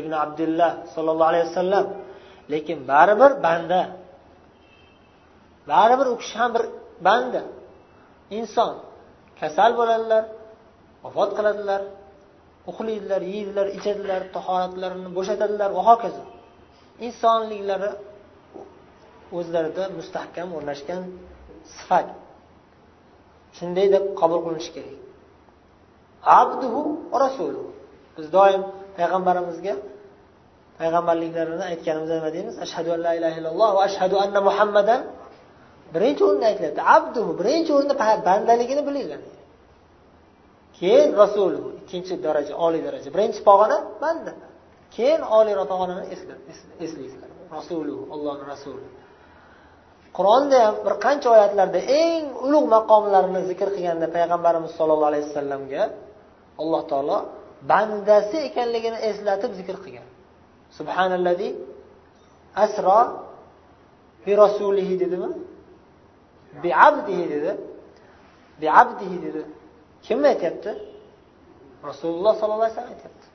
ibn 0.00 0.12
abdulloh 0.24 0.72
sollallohu 0.94 1.30
alayhi 1.32 1.46
vasallam. 1.50 1.86
Lekin 2.52 2.78
baribir 2.90 3.32
banda. 3.46 3.80
Baribir 5.70 6.06
u 6.12 6.16
kishi 6.20 6.36
ham 6.40 6.50
bir 6.56 6.64
banda. 7.06 7.42
Inson. 8.38 8.74
Kasal 9.40 9.70
bo'ladilar 9.78 10.24
vafot 11.04 11.30
qiladilar 11.38 11.82
uxlaydilar 12.70 13.22
yeydilar 13.32 13.66
ichadilar 13.78 14.20
tahoratlarini 14.36 15.10
bo'shatadilar 15.16 15.70
va 15.76 15.82
hokazo. 15.90 16.24
Insonliklari 17.06 17.90
o'zlarida 19.38 19.84
mustahkam 19.98 20.48
o'rnashgan 20.56 21.02
sifat. 21.74 22.06
Shunday 23.56 23.86
deb 23.94 24.04
qabul 24.20 24.40
qilinishi 24.44 24.70
kerak. 24.76 24.98
Abduhu 26.40 26.82
va 27.12 27.18
rasuluhu. 27.26 27.70
Biz 28.16 28.26
doim 28.36 28.62
payg'ambarimizga 28.98 29.74
payg'ambarliklarini 30.80 31.64
aytganimizda 31.72 32.14
nima 32.18 32.30
deymiz? 32.36 32.54
Ashhadu 32.64 32.88
an 32.96 33.00
la 33.06 33.12
ilaha 33.18 33.36
illalloh 33.40 33.70
va 33.76 33.82
ashhadu 33.88 34.16
anna 34.24 34.40
muhammadan 34.48 35.00
birinchi 35.94 36.22
o'rinda 36.28 36.46
aytilyapti 36.50 36.82
abdu 36.96 37.20
birinchi 37.40 37.70
o'rinda 37.76 37.94
bandaligini 38.28 38.82
bilinglar. 38.88 39.20
Keyin 40.78 41.10
rasul 41.22 41.52
ikkinchi 41.80 42.14
daraja 42.26 42.54
oliy 42.66 42.82
daraja. 42.86 43.08
Birinchi 43.16 43.40
pog'ona 43.48 43.78
banda. 44.02 44.32
Keyin 44.96 45.22
oliyroq 45.38 45.66
pog'onani 45.72 46.04
eslaysizlar 46.84 47.30
rasulu 47.56 47.94
ollohni 48.14 48.44
rasuli 48.52 48.88
qur'onda 50.16 50.56
ham 50.64 50.74
bir 50.86 50.94
qancha 51.04 51.28
oyatlarda 51.36 51.80
eng 52.02 52.24
ulug' 52.46 52.68
maqomlarini 52.76 53.40
zikr 53.50 53.68
qilganda 53.76 54.06
payg'ambarimiz 54.16 54.72
sollallohu 54.78 55.10
alayhi 55.12 55.26
vasallamga 55.28 55.82
alloh 56.62 56.82
taolo 56.92 57.16
bandasi 57.70 58.36
ekanligini 58.48 58.98
eslatib 59.10 59.50
zikr 59.58 59.76
qilgan. 59.84 60.06
Subhanallazi 60.78 61.48
asro 62.64 63.00
bi 64.24 64.32
rasulihi 64.44 64.94
dedimi? 65.02 65.30
Bi 66.62 66.70
abdihi 66.88 67.24
dedi. 67.34 67.52
Bi 68.60 68.66
abdihi 68.80 69.16
dedi. 69.26 69.42
Kimni 70.06 70.26
aytyapti? 70.32 70.70
Rasululloh 71.88 72.32
sollallohu 72.40 72.62
alayhi 72.62 72.76
vasallam 72.76 72.94
aytyapti. 72.96 73.26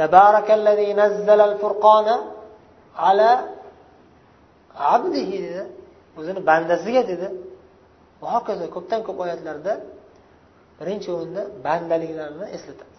Tabarakallazi 0.00 0.86
nazzala 1.00 1.44
al-furqona 1.50 2.16
ala 3.08 3.30
abdihi 4.94 5.36
dedi. 5.46 5.62
O'zini 6.18 6.40
bandasiga 6.50 7.02
dedi. 7.12 7.28
Va 8.22 8.28
hokazo 8.34 8.64
ko'pdan 8.76 9.00
ko'p 9.06 9.18
oyatlarda 9.24 9.72
birinchi 10.78 11.08
o'rinda 11.16 11.42
bandaliklarini 11.66 12.46
eslatadi. 12.56 12.98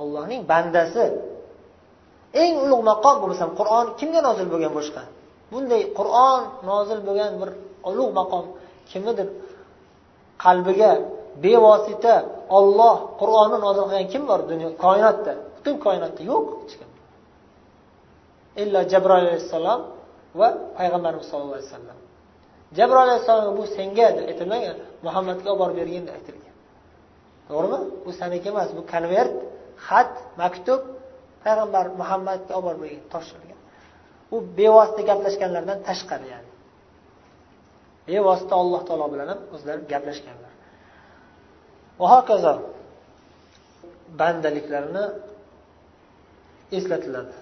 Allohning 0.00 0.40
bandasi 0.52 1.04
eng 2.42 2.54
ulug' 2.64 2.84
maqom 2.90 3.16
bo'lmasam 3.22 3.50
qur'on 3.58 3.86
kimga 4.00 4.20
nozil 4.28 4.46
bo'lgan 4.52 4.72
boshqa? 4.78 5.02
Bunday 5.52 5.82
qur'on 5.98 6.40
nozil 6.70 6.98
bo'lgan 7.08 7.32
bir 7.40 7.50
ulug' 7.90 8.12
maqom 8.20 8.44
kimnidir 8.90 9.28
qalbiga 10.44 10.92
bevosita 11.44 12.14
olloh 12.58 12.96
qur'onni 13.20 13.58
nozil 13.66 13.84
qilgan 13.88 14.06
kim 14.12 14.22
bor 14.30 14.40
dunyo 14.52 14.68
koinotda? 14.84 15.32
Butun 15.56 15.74
koinotda 15.84 16.22
yo'q 16.30 16.44
hech 16.60 16.74
kim. 16.78 16.90
Illo 18.62 18.80
jabroil 18.92 19.26
alayhissalom 19.26 19.80
va 20.40 20.48
payg'ambarimiz 20.78 21.26
sallallohu 21.30 21.58
alayhi 21.58 21.70
vasallam. 21.70 21.98
Jabroil 22.78 23.08
alayhissalomga 23.08 23.52
bu 23.60 23.64
senga 23.76 24.08
deb 24.16 24.24
aytilmagan 24.32 24.76
muhammadga 25.06 25.48
olib 25.52 25.60
borib 25.62 25.76
bergin 25.80 26.02
deb 26.08 26.14
aytilgan. 26.18 26.54
To'g'rimi? 27.48 27.80
Bu 28.04 28.10
saniki 28.20 28.46
emas 28.52 28.68
bu 28.78 28.82
konvert 28.92 29.34
xat 29.88 30.12
maktub 30.42 30.80
payg'ambar 31.44 31.84
muhammadga 32.00 32.52
olib 32.58 32.66
borib 32.68 32.80
bergan 32.84 33.04
topshirilgan. 33.14 33.55
U 34.34 34.36
bevosita 34.58 35.02
gaplashganlardan 35.10 35.78
tashqari 35.88 36.26
ya'ni. 36.32 36.50
Bevosita 38.08 38.54
alloh 38.62 38.80
taolo 38.88 39.06
bilan 39.12 39.28
ham 39.32 39.40
o'zlari 39.54 39.82
gaplashganlar. 39.92 40.52
Va 42.00 42.06
hokazo 42.14 42.52
bandaliklarini 44.20 45.04
eslatiladi. 46.78 47.34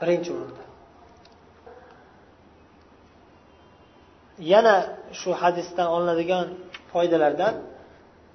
Birinchi 0.00 0.30
o'rinda. 0.36 0.64
Yana 4.52 4.76
shu 5.20 5.30
hadisdan 5.42 5.88
olinadigan 5.94 6.46
foydalardan 6.92 7.54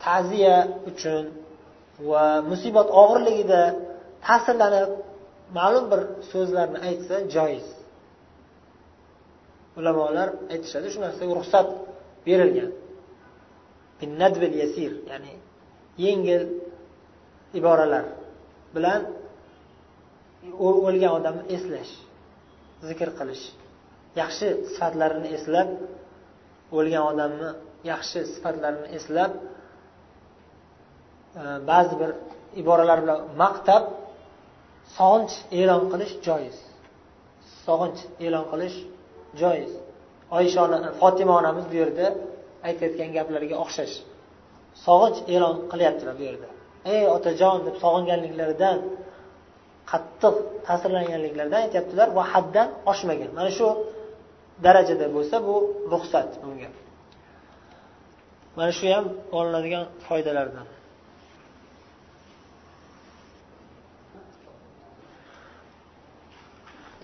ta'ziya 0.05 0.57
uchun 0.89 1.23
va 2.09 2.25
musibat 2.51 2.87
og'irligida 3.01 3.61
ta'sirlanib 4.27 4.89
ma'lum 5.57 5.85
bir 5.91 6.01
so'zlarni 6.31 6.79
aytsa 6.89 7.15
joiz. 7.35 7.67
Ulamolar 9.77 10.29
aytishadi 10.53 10.87
shu 10.93 10.99
narsaga 11.05 11.33
ruxsat 11.39 11.67
berilgan. 12.25 12.71
Yasir 14.61 14.91
ya'ni 15.11 15.33
yengil 16.05 16.43
iboralar 17.59 18.05
bilan 18.75 19.01
o'lgan 20.67 21.11
odamni 21.17 21.43
eslash 21.55 21.91
zikr 22.87 23.09
qilish. 23.19 23.45
Yaxshi 24.21 24.47
sifatlarini 24.73 25.29
eslab 25.37 25.69
o'lgan 26.77 27.03
odamni 27.11 27.49
yaxshi 27.91 28.19
sifatlarini 28.33 28.87
eslab 28.97 29.31
e, 31.41 31.43
ba'zi 31.69 31.93
bir 32.01 32.11
iboralar 32.61 32.97
bilan 33.03 33.19
maqtab 33.43 33.83
sog'inch 34.97 35.35
e'lon 35.59 35.83
qilish 35.91 36.13
joiz. 36.27 36.57
Sog'inch 37.65 38.01
e'lon 38.25 38.45
qilish 38.51 38.77
joiz. 39.41 39.71
Oysha 40.37 40.59
ona 40.65 40.77
fotima 41.01 41.33
onamiz 41.39 41.65
bu 41.71 41.75
yerda 41.81 42.05
aytayotgan 42.67 43.09
gaplariga 43.17 43.55
o'xshash. 43.63 43.95
Sog'inch 44.85 45.19
e'lon 45.33 45.55
qilyaptilar 45.71 46.13
bu 46.19 46.23
yerda. 46.29 46.49
Ey 46.93 47.03
otajon 47.15 47.57
deb 47.67 47.75
sog'inganliklaridan 47.83 48.77
qattiq 49.91 50.35
ta'sirlanganliklaridan 50.67 51.59
aytyaptilar 51.65 52.07
va 52.17 52.23
haddan 52.33 52.67
oshmagan. 52.91 53.29
Mana 53.37 53.51
shu 53.57 53.67
darajada 54.65 55.07
bo'lsa 55.15 55.35
bu 55.47 55.55
ruxsat 55.93 56.29
bunga. 56.43 56.69
Mana 58.57 58.71
shu 58.77 58.85
ham 58.95 59.05
olinadigan 59.37 59.85
foydalardan. 60.07 60.67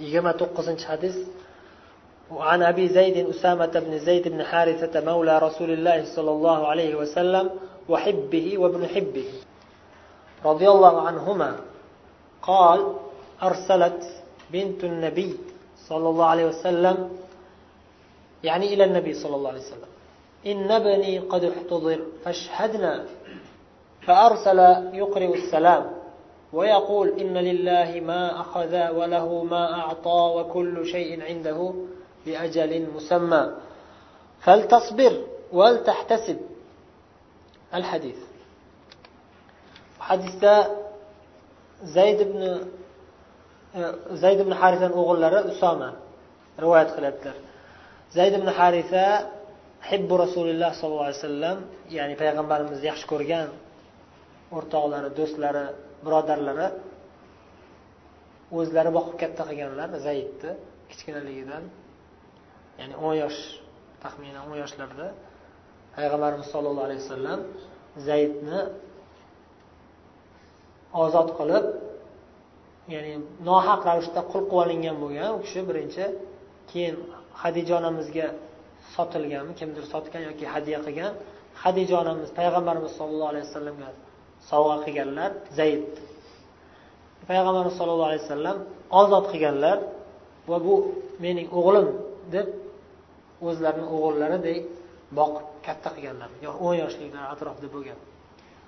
Yigirma 0.04 0.34
to'qqizinchi 0.42 0.86
hadis. 0.94 1.16
وعن 2.36 2.64
أبي 2.64 2.88
زيد 2.88 3.30
أسامة 3.30 3.66
بن 3.66 4.00
زيد 4.00 4.28
بن 4.28 4.44
حارثة 4.44 5.06
مولى 5.06 5.40
رسول 5.40 5.72
الله 5.72 6.16
صلى 6.16 6.32
الله 6.32 6.68
عليه 6.68 6.96
وسلم 6.96 7.50
وحبه 7.90 8.58
وابن 8.58 8.88
حبه. 8.88 9.26
رضي 10.46 10.70
الله 10.70 11.02
عنهما 11.02 11.56
قال 12.42 12.94
أرسلت 13.44 14.04
بنت 14.52 14.84
النبي 14.84 15.38
صلى 15.88 16.10
الله 16.10 16.26
عليه 16.26 16.46
وسلم 16.46 17.10
يعني 18.44 18.74
إلى 18.74 18.84
النبي 18.84 19.14
صلى 19.14 19.36
الله 19.36 19.50
عليه 19.50 19.60
وسلم. 19.60 19.90
إن 20.46 20.72
ابني 20.72 21.20
قد 21.20 21.44
احتضر 21.44 22.00
فاشهدنا. 22.26 23.06
فأرسل 24.02 24.60
يقرئ 24.94 25.34
السلام 25.34 25.92
ويقول 26.54 27.20
إن 27.20 27.38
لله 27.38 28.02
ما 28.06 28.42
أخذ 28.42 28.90
وله 28.90 29.44
ما 29.44 29.80
أعطى 29.80 30.34
وكل 30.36 30.86
شيء 30.86 31.24
عنده. 31.24 31.74
بأجل 32.27 32.87
مسمى 32.95 33.43
فلتصبر 34.41 35.15
ولتحتسب 35.53 36.39
الحديث 37.75 38.17
حديث 40.01 40.45
زيد 41.85 42.23
بن 42.23 42.41
زيد 44.11 44.41
بن 44.47 44.55
حارثة 44.55 44.89
o'g'illari 44.89 45.39
أسامة 45.53 45.93
rivoyat 46.63 46.91
qilyaptilar 46.97 47.37
zayd 48.17 48.35
ibn 48.39 48.49
harisa 48.59 49.05
hibbu 49.91 50.15
rasulilloh 50.25 50.71
sollallohu 50.81 51.09
alayhi 51.09 51.21
vasallam 51.23 51.59
ya'ni 51.97 52.15
payg'ambarimizni 52.23 52.87
yaxshi 52.91 53.07
ko'rgan 53.13 53.49
o'rtoqlari 54.57 55.09
do'stlari 55.19 55.65
birodarlari 56.05 56.69
o'zlari 58.59 58.91
boqib 58.99 59.17
katta 59.23 59.43
qilganlar 59.49 59.89
zaydni 60.07 60.51
kichkinaligidan 60.91 61.65
ya'ni 62.80 62.96
o'n 63.06 63.16
yosh 63.24 63.40
taxminan 64.04 64.44
o'n 64.50 64.58
yoshlarda 64.64 65.08
payg'ambarimiz 65.96 66.48
sollallohu 66.54 66.88
alayhi 66.90 67.02
vasallam 67.06 67.40
zaydni 68.08 68.60
ozod 71.04 71.30
qilib 71.40 71.66
ya'ni 72.94 73.14
nohaq 73.50 73.82
ravishda 73.90 74.22
qul 74.32 74.44
qilib 74.52 74.62
olingan 74.62 74.96
bo'lgan 75.04 75.30
u 75.38 75.40
kishi 75.46 75.62
birinchi 75.70 76.06
keyin 76.72 76.96
hadija 77.42 77.74
onamizga 77.82 78.28
sotilganmi 78.96 79.54
kimdir 79.60 79.84
sotgan 79.94 80.22
yoki 80.30 80.46
hadya 80.54 80.78
qilgan 80.86 81.14
hadija 81.64 81.96
onamiz 82.04 82.30
payg'ambarimiz 82.40 82.92
sollallohu 83.00 83.32
alayhi 83.34 83.48
vasallamga 83.50 83.90
sovg'a 84.52 84.78
qilganlar 84.86 85.32
zayd. 85.60 85.84
Payg'ambarimiz 87.30 87.76
sollallohu 87.80 88.10
alayhi 88.12 88.24
vasallam 88.26 88.58
ozod 89.02 89.26
qilganlar 89.32 89.78
va 90.52 90.58
bu 90.66 90.76
mening 91.24 91.48
o'g'lim 91.60 91.88
deb 92.34 92.48
o'zlarini 93.48 93.88
o'g'illaridek 93.96 94.60
boqib 95.20 95.46
katta 95.66 95.90
qilganlar. 95.96 96.30
O'n 96.66 96.76
yoshliklar 96.84 97.24
atrofida 97.34 97.70
bo'lgan. 97.76 98.00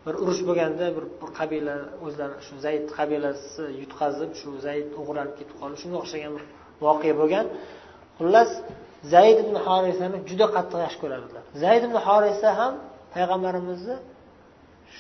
Bir 0.06 0.16
urush 0.24 0.42
bo'lganda 0.48 0.86
bir, 0.96 1.06
bir 1.22 1.30
qabila 1.40 1.76
o'zlari 2.06 2.36
shu 2.48 2.56
zayd 2.66 2.84
qabilasi 2.98 3.64
yutqazib 3.82 4.32
shu 4.42 4.50
zayd 4.68 4.88
o'g'irlanib 5.00 5.36
ketib 5.40 5.56
qoldi. 5.62 5.76
Shunga 5.84 5.98
o'xshagan 6.04 6.32
bir 6.38 6.44
voqea 6.86 7.14
bo'lgan. 7.22 7.46
Xullas 8.20 8.52
zayd 9.14 9.38
ibn 9.44 9.56
horisani 9.66 10.18
juda 10.30 10.48
qattiq 10.56 10.80
yaxshi 10.86 11.00
ko'rardilar. 11.04 11.44
Zayd 11.64 11.82
ibn 11.88 11.98
horisa 12.08 12.50
ham 12.60 12.74
payg'ambarimizni 13.14 13.96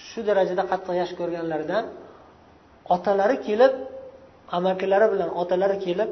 shu 0.07 0.19
darajada 0.27 0.63
qattiq 0.71 0.95
yaxshi 1.01 1.15
ko'rganlaridan 1.21 1.85
otalari 2.95 3.37
kelib 3.47 3.73
amakilari 4.57 5.07
bilan 5.13 5.29
otalari 5.41 5.77
kelib 5.85 6.09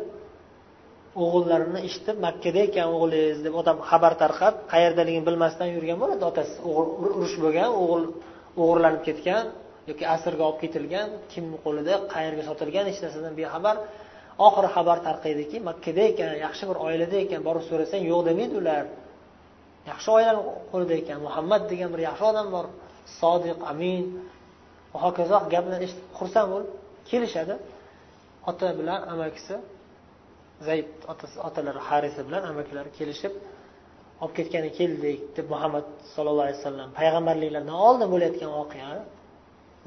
o'g'illarini 1.15 1.79
eshitib 1.87 2.17
makkada 2.25 2.59
ekan 2.67 2.87
o'g'lingiz 2.95 3.39
deb 3.45 3.53
odam 3.61 3.77
xabar 3.89 4.13
tarqab 4.21 4.53
qayerdaligini 4.71 5.25
bilmasdan 5.29 5.69
yurgan 5.75 5.97
bo'ladi. 6.01 6.23
Otasi 6.31 6.55
urush 7.05 7.35
bo'lgan 7.43 7.69
o'g'il 7.81 8.03
o'g'irlanib 8.61 9.01
ketgan 9.07 9.45
yoki 9.89 10.05
asirga 10.15 10.43
olib 10.49 10.59
ketilgan 10.63 11.07
kimni 11.31 11.57
qo'lida 11.65 11.93
qayerga 12.13 12.43
sotilgan 12.49 12.85
hech 12.89 12.99
narsadan 13.03 13.33
bexabar. 13.39 13.75
Oxiri 14.47 14.69
xabar 14.75 14.97
tarqaydiki 15.07 15.57
makkada 15.69 16.03
ekan 16.11 16.29
yaxshi 16.45 16.63
bir 16.69 16.77
oilada 16.87 17.17
ekan 17.25 17.41
borib 17.47 17.63
so'rasang 17.69 18.03
yo'q 18.11 18.21
demaydi 18.29 18.55
ular. 18.61 18.83
Yaxshi 19.91 20.09
oilani 20.17 20.41
qo'lida 20.71 20.93
ekan 21.01 21.17
muhammad 21.27 21.61
degan 21.71 21.89
bir 21.93 22.01
yaxshi 22.09 22.23
odam 22.31 22.47
bor 22.55 22.65
sodiq 23.19 23.59
amin. 23.71 24.03
Va 24.93 24.97
hokazo 25.05 25.37
gaplarni 25.53 25.85
eshitib 25.87 26.07
xursand 26.19 26.47
bo'lib 26.53 26.69
kelishadi. 27.09 27.55
Ota 28.49 28.67
bilan 28.79 28.99
amakisi 29.13 29.55
zayd 30.67 30.87
otalari 31.47 31.81
harisa 31.89 32.21
bilan 32.27 32.43
amakilari 32.51 32.91
kelishib 32.99 33.33
olib 34.23 34.33
ketgani 34.39 34.69
keldik 34.79 35.19
deb 35.37 35.47
muhammad 35.53 35.85
sallallohu 36.13 36.45
alayhi 36.47 36.59
vasallam 36.61 36.89
payg'ambarliklaridan 36.99 37.77
oldin 37.87 38.07
bo'layotgan 38.13 38.51
voqea. 38.59 38.91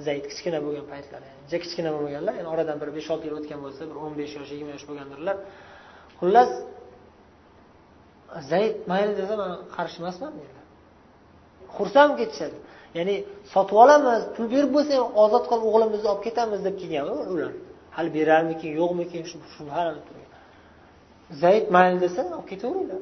Zayd 0.07 0.25
kichkina 0.31 0.59
bo'lgan 0.67 0.87
paytlari 0.93 1.29
juda 1.47 1.59
kichkina 1.65 1.91
bo'lmaganlar 1.95 2.35
yani 2.41 2.49
oradan 2.55 2.77
bir 2.83 2.91
besh 2.97 3.09
olti 3.13 3.25
yil 3.29 3.37
o'tgan 3.41 3.61
bo'lsa 3.65 3.83
bir 3.91 3.97
o'n 4.05 4.13
besh 4.21 4.33
yosh 4.39 4.51
yigirma 4.55 4.73
yosh 4.77 4.87
bo'lgandirlar. 4.91 5.37
Xullas 6.21 6.51
zayd 8.53 8.75
mayli 8.91 9.13
desa 9.21 9.35
man 9.43 9.51
qarshi 9.77 9.97
emasman 10.03 10.33
dedilar 10.41 10.63
xursand 11.77 12.11
bo'lib 12.11 12.21
ketishadi. 12.23 12.57
Ya'ni 12.99 13.17
sotib 13.53 13.77
olamiz 13.85 14.23
pul 14.35 14.47
berib 14.55 14.71
bo'lsa 14.77 14.95
ozod 15.25 15.45
qilib 15.51 15.65
o'g'limizni 15.71 16.09
olib 16.13 16.23
ketamiz 16.27 16.61
deb 16.67 16.75
kelgan 16.81 17.07
ular. 17.35 17.53
Hali 17.97 18.11
berarmikin 18.19 18.71
yo'qmikin 18.81 19.23
shu 19.31 19.37
zayd 21.43 21.67
mayli 21.75 21.99
desa 22.05 22.21
olib 22.37 22.47
ketaveringlar 22.53 23.01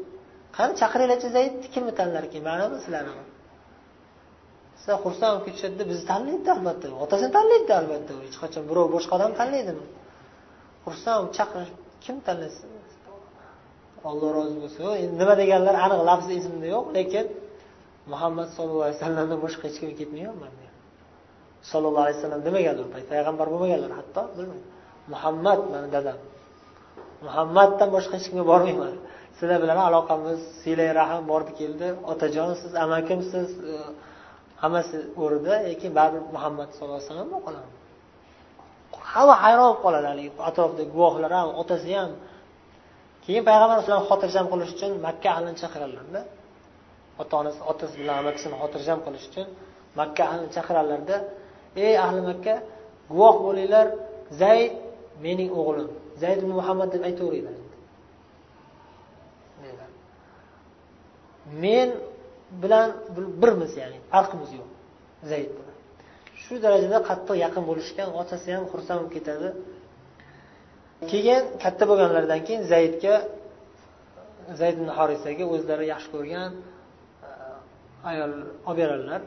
qani 0.56 0.72
chaqiringlarchi 0.80 1.28
zaydni 1.36 1.66
kimni 1.74 1.92
tanlar 2.00 2.22
ekan 2.28 2.42
manimi 2.48 2.78
sizlarnimi 2.84 3.24
sizlar 4.80 4.98
xursand 5.04 5.32
bo'lib 5.32 5.44
ketishadida 5.46 5.84
bizni 5.90 6.04
tanlaydida 6.12 6.50
albatta. 6.56 6.86
Otasini 7.04 7.32
tanlaydida 7.38 7.74
albatta. 7.80 8.12
Hech 8.26 8.38
qachon 8.42 8.62
birov 8.70 8.86
boshqa 8.96 9.12
odam 9.18 9.32
tanlaydimi? 9.40 9.84
Xursand 10.84 11.16
bo'lib 11.20 11.32
chaqirib 11.38 11.76
kim 12.04 12.16
tanlaysiz 12.28 12.62
alloh 14.10 14.30
rozi 14.36 14.56
bo'lsin. 14.62 14.82
Endi 15.04 15.14
nima 15.22 15.34
deganlar 15.42 15.74
aniq 15.84 16.00
lafzi 16.10 16.32
esimda 16.40 16.66
yo'q 16.74 16.86
lekin 16.98 17.26
muhammad 18.12 18.48
sallallohu 18.56 18.86
alayhi 18.86 18.98
vasallamdan 18.98 19.38
boshqa 19.44 19.64
hech 19.68 19.78
kim 19.82 19.90
ketmayapman 20.00 20.52
sallallohu 21.70 22.04
alayhi 22.04 22.18
vasallam 22.18 22.40
demaganlar 22.48 22.86
payg'ambar 23.10 23.46
bo'lmaganlar 23.52 23.92
hatto 23.98 24.22
bilmayman. 24.36 24.62
Muhammad 25.12 25.60
mani 25.72 25.88
dadam. 25.96 26.18
Muhammaddan 27.26 27.88
boshqa 27.96 28.14
hech 28.18 28.26
kimga 28.28 28.44
bormayman. 28.52 28.94
Sizlar 29.38 29.58
bilan 29.64 29.78
aloqamiz 29.88 30.40
siylay 30.62 30.90
rahm 31.00 31.22
bordi 31.32 31.52
keldi. 31.60 31.86
Otajonsiz 32.12 32.72
amakimsiz 32.84 33.48
e, 33.72 33.74
hammasi 34.62 34.96
o'rnida 35.22 35.54
lekin 35.68 35.90
baribir 35.98 36.22
muhammad 36.36 36.68
sallallohu 36.76 36.98
alayhi 36.98 37.10
vasallam 37.10 37.30
bo'lib 37.34 37.80
hamma 39.12 39.34
hayron 39.44 39.64
bo'lib 39.68 39.80
qoladi 39.84 40.06
haligi. 40.12 40.30
Atrofdagi 40.48 40.90
guvohlar 40.96 41.32
ham 41.38 41.48
otasi 41.62 41.90
ham. 41.98 42.10
Keyin 43.24 43.42
payg'ambar 43.48 43.74
alayhisalom 43.76 44.04
xotirjam 44.10 44.46
qilish 44.52 44.72
uchun 44.76 44.90
makka 45.06 45.28
ahlini 45.34 45.56
chaqiradilarda 45.62 46.20
ota 47.22 47.34
onasi 47.42 47.60
otasi 47.72 47.94
bilan 48.00 48.16
amakisini 48.22 48.56
xotirjam 48.62 48.98
qilish 49.06 49.24
uchun 49.30 49.46
makka 50.00 50.22
ahlini 50.30 50.50
chaqiradilarda 50.56 51.16
ey 51.84 51.94
ahli 52.04 52.20
makka 52.30 52.54
guvoh 53.10 53.36
bo'linglar. 53.46 53.86
Zayd 54.42 54.72
mening 55.24 55.50
o'g'lim. 55.60 55.88
Zayd 56.22 56.38
ibn 56.42 56.52
muhammad 56.60 56.88
deb 56.94 57.02
aytaveringlar 57.08 57.70
men 61.64 61.88
bilan 62.62 62.88
birmiz 63.42 63.72
ya'ni 63.82 63.98
farqimiz 64.12 64.50
yo'q 64.58 64.68
zayd 65.30 65.50
bilan. 65.58 65.76
Shu 66.42 66.54
darajada 66.64 66.98
qattiq 67.08 67.36
yaqin 67.44 67.62
bo'lishgan 67.70 68.08
otasi 68.20 68.48
ham 68.54 68.64
xursand 68.72 68.98
bo'lib 69.00 69.12
ketadi. 69.16 69.48
Keyin 71.10 71.42
katta 71.62 71.84
bo'lganlaridan 71.90 72.40
keyin 72.46 72.62
zaydga 72.72 73.14
zayd 74.60 74.74
ibn 74.80 74.88
horisaga 74.98 75.44
o'zlari 75.54 75.84
yaxshi 75.92 76.08
ko'rgan 76.14 76.50
e, 76.56 77.30
ayol 78.10 78.32
olib 78.68 78.78
beradilar. 78.80 79.20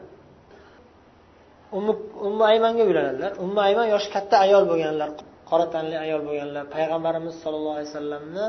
Ummu 2.28 2.42
aymanga 2.52 2.82
uylanadilar. 2.88 3.32
Ummu 3.44 3.60
ayman 3.68 3.86
yoshi 3.94 4.08
katta 4.16 4.36
ayol 4.46 4.64
bo'lganlar. 4.70 5.10
Qora 5.50 5.66
tanli 5.74 5.96
ayol 6.04 6.20
bo'lganlar 6.28 6.64
payg'ambarimiz 6.76 7.34
sollallohu 7.42 7.76
alayhi 7.76 7.90
vasallamni 7.92 8.44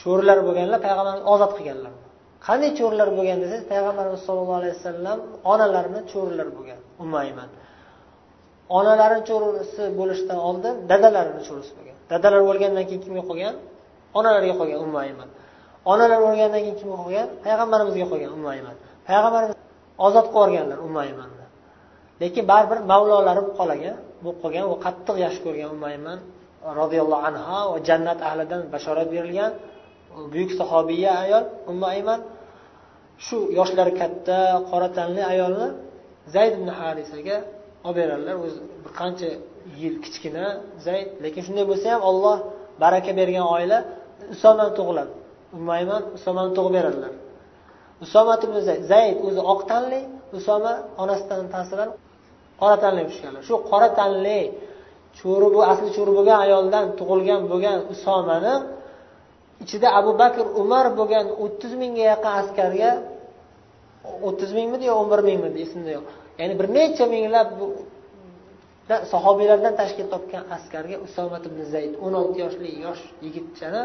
cho'rilar 0.00 0.38
bo'lganlar 0.46 0.78
payg'ambarimiz 0.86 1.24
ozod 1.34 1.52
qilganlar. 1.58 1.92
Qanday 2.46 2.70
cho'rilar 2.78 3.08
bo'lgan 3.18 3.38
desangiz 3.42 3.64
payg'ambarimiz 3.72 4.20
sollallohu 4.26 4.58
alayhi 4.60 4.74
vasallam 4.78 5.18
onalarini 5.52 6.00
cho'rilar 6.12 6.48
bo'lgan 6.56 6.80
umayman 7.04 7.50
onalari 8.78 9.18
cho'risi 9.28 9.82
bo'lishdan 9.98 10.38
oldin 10.48 10.74
dadalarini 10.90 11.42
cho'risi 11.48 11.72
bo'lgan. 11.76 11.96
Dadalar 12.12 12.40
o'lgandan 12.50 12.84
keyin 12.88 13.02
kimga 13.04 13.22
qolgan? 13.30 13.54
Onalariga 14.18 14.54
qolgan 14.60 14.80
umayman 14.88 15.28
onalar 15.92 16.20
o'lgandan 16.28 16.60
keyin 16.64 16.76
kimga 16.80 16.96
qolgan? 17.02 17.28
Payg'ambarimizga 17.44 18.06
qolgan 18.12 18.32
umayman 18.38 18.76
payg'ambarimiz 19.08 19.56
ozod 20.06 20.26
qilib 20.34 20.50
yuborganlar 20.52 20.78
umaymanni 20.88 21.46
lekin 22.22 22.44
baribir 22.50 22.78
mavlolari 22.92 23.40
bo'lib 23.44 23.54
qolagan 23.60 23.96
bo'lib 24.24 24.38
qolgan 24.42 24.64
u 24.72 24.74
qattiq 24.84 25.16
yaxshi 25.24 25.40
ko'rgan 25.46 25.70
umayman. 25.76 26.18
Roziyallohu 26.80 27.24
anhu 27.30 27.58
va 27.72 27.78
jannat 27.88 28.18
ahlidan 28.28 28.60
bashorat 28.74 29.08
berilgan. 29.14 29.52
Buyuk 30.32 30.50
sahobiya 30.60 31.10
ayol 31.24 31.44
umma 31.70 31.86
ayman. 31.94 32.20
Shu 33.26 33.36
yoshlari 33.58 33.92
katta 34.00 34.38
qora 34.70 34.88
tanli 34.98 35.22
ayolni 35.32 35.68
zayd 36.34 36.52
ibn 36.58 36.68
harisaga 36.80 37.36
olib 37.86 37.96
beradilar. 37.98 38.34
O'zi 38.44 38.58
bir 38.84 38.92
qancha 39.00 39.28
yil 39.82 39.94
kichkina 40.04 40.44
zayd. 40.86 41.08
Lekin 41.24 41.42
shunday 41.46 41.64
bo'lsa 41.70 41.86
ham 41.94 42.02
olloh 42.10 42.36
baraka 42.82 43.10
bergan 43.20 43.46
oila 43.56 43.78
usomani 44.34 44.72
tug'iladi. 44.78 45.12
Ummayman 45.56 46.02
usomani 46.16 46.50
tug'ib 46.56 46.72
beradilar. 46.78 47.12
Usoma 48.04 48.34
ibn 48.46 48.56
zayd 48.68 48.82
zayd 48.92 49.16
o'zi 49.26 49.40
oq 49.52 49.60
tanli 49.70 50.00
usoma 50.38 50.72
onasidan 51.02 51.46
ta'sirlanib 51.54 51.96
qora 52.62 52.76
tanli 52.84 53.02
pishganlar 53.10 53.42
shu 53.48 53.54
qora 53.70 53.88
tanli 53.98 54.40
cho'ri 55.18 55.46
bu 55.54 55.60
asli 55.72 55.88
cho'ri 55.96 56.12
bo'lgan 56.18 56.38
ayoldan 56.46 56.84
tug'ilgan 56.98 57.40
bo'lgan 57.50 57.78
usomani 57.92 58.54
ichida 59.62 59.88
abu 60.00 60.12
bakr 60.22 60.44
umar 60.62 60.86
bo'lgan 60.98 61.26
o'ttiz 61.44 61.72
mingga 61.82 62.04
yaqin 62.12 62.32
askarga 62.40 62.90
o'ttiz 64.26 64.50
mingmidi 64.58 64.84
yo 64.90 64.94
o'n 65.00 65.08
bir 65.12 65.20
mingmidi 65.28 65.58
esimda 65.66 65.90
yo'q. 65.96 66.06
Ya'ni 66.40 66.54
bir 66.60 66.66
necha 66.76 67.04
minglab 67.14 67.48
sahobiylardan 69.12 69.74
tashkil 69.80 70.06
topgan 70.14 70.44
askarga 70.56 70.96
usomat 71.06 71.44
ibn 71.50 71.60
zayd 71.72 71.92
o'n 72.04 72.14
olti 72.20 72.38
yoshli 72.44 72.70
yosh 72.84 73.02
yigitchani 73.24 73.82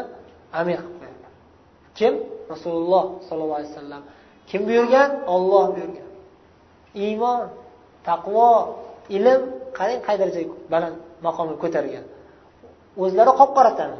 amir 0.60 0.78
qilib 0.84 0.96
qo'yadi. 1.00 1.28
Kim? 1.98 2.14
Rasululloh 2.52 3.04
sollallohu 3.26 3.58
alayhi 3.60 3.72
vasallam. 3.74 4.02
Kim 4.50 4.60
buyurgan? 4.68 5.10
Olloh 5.34 5.64
buyurgan. 5.74 6.08
Iymon. 7.04 7.46
Taqvo 8.10 8.48
ilm 9.16 9.40
qarang 9.78 10.00
qay 10.06 10.16
darajaga 10.20 10.54
baland 10.72 10.96
maqomga 11.26 11.56
ko'targan 11.62 12.04
o'zlari 13.02 13.32
qop 13.40 13.50
qora 13.56 13.72
tan. 13.78 13.90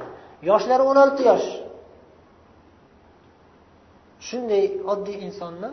Yoshlari 0.51 0.83
o'n 0.91 0.99
olti 1.05 1.23
yosh. 1.31 1.49
Shunday 4.27 4.65
oddiy 4.93 5.17
insonni 5.27 5.71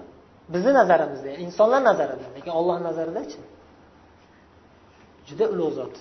bizni 0.53 0.71
nazarimizda 0.79 1.31
insonlar 1.45 1.81
nazarida 1.89 2.27
lekin 2.36 2.51
olloh 2.59 2.77
nazaridachi 2.88 3.39
juda 5.27 5.45
ulug' 5.53 5.73
zot. 5.79 5.95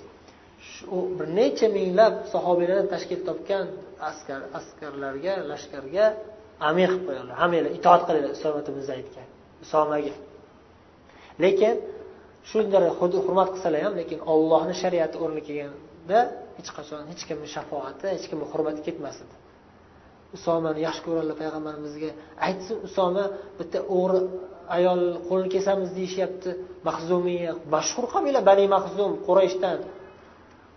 U 0.95 0.97
bir 1.19 1.27
necha 1.39 1.67
minglab 1.77 2.15
sahobiylardan 2.33 2.89
tashkil 2.95 3.21
topgan 3.29 3.65
askar 4.11 4.41
askarlarga 4.59 5.35
lashkarga 5.51 6.07
amir 6.69 6.89
qilib 6.91 7.05
qo'yganlar 7.09 7.37
hammanglar 7.43 7.73
itoat 7.79 8.03
qilinglar 8.09 8.33
usomat 8.39 8.65
aytgan 8.69 8.85
zaydga 8.91 9.23
usomaga 9.65 10.15
lekin 11.45 11.75
shunday 12.51 12.89
hurmat 13.27 13.49
qilsalar 13.55 13.81
ham 13.87 13.95
lekin 14.01 14.19
ollohni 14.33 14.75
shariati 14.83 15.17
o'rni 15.25 15.43
kelganda 15.49 16.19
hech 16.59 16.71
qachon 16.77 17.03
hech 17.11 17.23
kimni 17.29 17.49
shafoati 17.57 18.07
hech 18.15 18.27
kimni 18.31 18.47
hurmati 18.53 18.81
ketmas 18.87 19.17
edi 19.25 19.35
usomani 20.37 20.81
yaxshi 20.87 21.03
ko'radilar 21.07 21.37
payg'ambarimizga 21.43 22.11
aytsin 22.47 22.77
usoma 22.89 23.25
bitta 23.59 23.79
o'g'ri 23.97 24.21
ayol 24.77 25.01
qo'lini 25.29 25.51
kesamiz 25.57 25.91
deyishyapti. 25.99 26.51
Mahzumiya 26.89 27.53
mashhur 27.75 28.05
qabila 28.15 28.41
bani 28.49 28.65
mahzum 28.75 29.13
qurayshdan. 29.27 29.79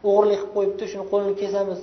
O'g'irlik 0.09 0.41
qilib 0.41 0.53
qo'yibdi 0.55 0.85
shuni 0.91 1.05
qo'lini 1.11 1.35
kesamiz 1.43 1.81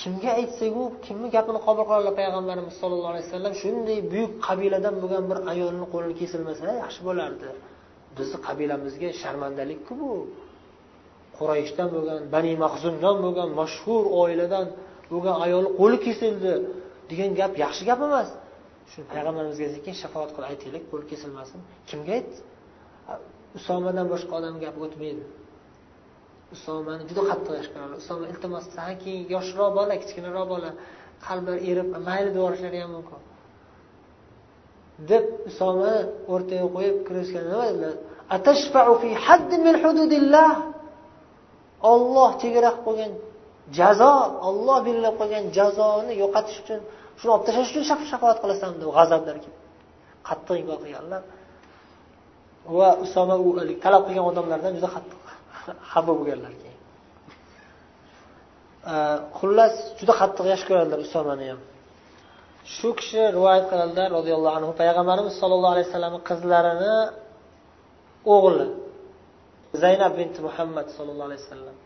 kimga 0.00 0.30
aytsaku 0.40 0.82
kimni 1.06 1.28
gapini 1.36 1.60
qabul 1.66 1.84
qiladilar 1.88 2.14
payg'ambarimiz 2.20 2.74
sollallohu 2.82 3.12
alayhi 3.14 3.26
vasallam? 3.28 3.52
Shunday 3.62 3.98
buyuk 4.12 4.32
qabiladan 4.46 4.94
bo'lgan 5.02 5.24
bir 5.30 5.38
ayolni 5.52 5.86
qo'lini 5.94 6.14
kesilmasa 6.20 6.64
yaxshi 6.82 7.00
bo'lardi. 7.08 7.48
Bizni 8.18 8.38
qabilamizga 8.46 9.08
sharmandalikku 9.22 9.92
bu. 10.02 10.12
Qurayshdan 11.38 11.88
bo'lgan 11.94 12.20
bani 12.34 12.52
mahzumdan 12.64 13.16
bo'lgan 13.24 13.48
mashhur 13.60 14.04
oiladan 14.22 14.66
bo'lgan 15.12 15.36
ayolni 15.44 15.70
qo'li 15.80 15.98
kesildi 16.06 16.52
degan 17.10 17.30
gap 17.40 17.52
yaxshi 17.64 17.82
gap 17.90 18.00
emas. 18.08 18.28
Shuni 18.90 19.06
payg'ambarimizga 19.12 19.68
sekin 19.76 19.94
shafoat 20.02 20.30
qilib 20.34 20.48
aytaylik 20.52 20.84
qo'li 20.90 21.04
kesilmasin. 21.12 21.58
Kimga 21.88 22.12
aytdi 22.18 22.36
usomadan 23.58 24.06
boshqa 24.12 24.32
odam 24.40 24.54
gapi 24.64 24.78
o'tmaydi. 24.86 25.24
Usomani 26.54 27.02
juda 27.10 27.22
qattiq 27.30 27.52
yosh 27.58 27.68
usoma 28.02 28.24
iltimos 28.32 28.64
san 28.76 28.92
keyin 29.02 29.22
yoshroq 29.34 29.70
bola 29.78 29.94
kichkinaroq 30.02 30.46
bola 30.54 30.70
qalbi 31.26 31.52
erib 31.70 31.88
mayli 32.08 32.28
deb 32.30 32.36
yuborishlari 32.40 32.78
ham 32.82 32.90
mumkin. 32.96 33.20
Deb 35.08 35.24
usomani 35.48 36.00
o'rtaga 36.32 36.66
qo'yib 36.76 36.96
kirishgan 37.06 37.44
nima 37.50 37.64
dedilar 40.14 40.54
olloh 41.92 42.30
chegara 42.42 42.70
qilib 42.72 42.84
qo'ygan 42.86 43.12
jazo 43.78 44.12
olloh 44.48 44.78
belgilab 44.86 45.14
qo'ygan 45.20 45.44
jazoni 45.56 46.12
yo'qotish 46.22 46.58
uchun 46.62 46.80
shuni 47.18 47.30
olib 47.34 47.44
tashlash 47.46 47.70
uchun 47.72 47.84
shafoat 48.12 48.38
qilasan 48.42 48.70
deb 48.80 48.90
g'azablar 48.96 49.36
qattiq 50.28 50.56
inkor 50.62 50.78
qilganlar. 50.84 51.22
Va 52.78 52.88
usoma 53.04 53.36
u 53.46 53.48
talab 53.84 54.02
qilgan 54.06 54.24
odamlardan 54.30 54.72
juda 54.78 54.88
qattiq 54.96 55.20
xafa 55.92 56.12
bo'lganlar 56.18 56.52
keyin. 56.60 56.78
Xullas 59.38 59.74
juda 59.98 60.14
qattiq 60.20 60.46
yaxshi 60.52 60.66
ko'radilar 60.70 61.00
usomani 61.06 61.46
ham. 61.50 61.60
Shu 62.76 62.88
kishi 62.98 63.22
rivoyat 63.36 63.64
qiladilar 63.70 64.08
roziyallohu 64.18 64.56
anhu 64.58 64.72
payg'ambarimiz 64.82 65.34
sollallohu 65.40 65.72
alayhi 65.74 65.88
vasallamni 65.88 66.20
qizlarini 66.30 66.94
o'g'li 68.34 68.66
zaynab 69.82 70.12
binti 70.20 70.40
muhammad 70.46 70.86
sallallohu 70.96 71.28
alayhi 71.30 71.42
vasallam. 71.44 71.76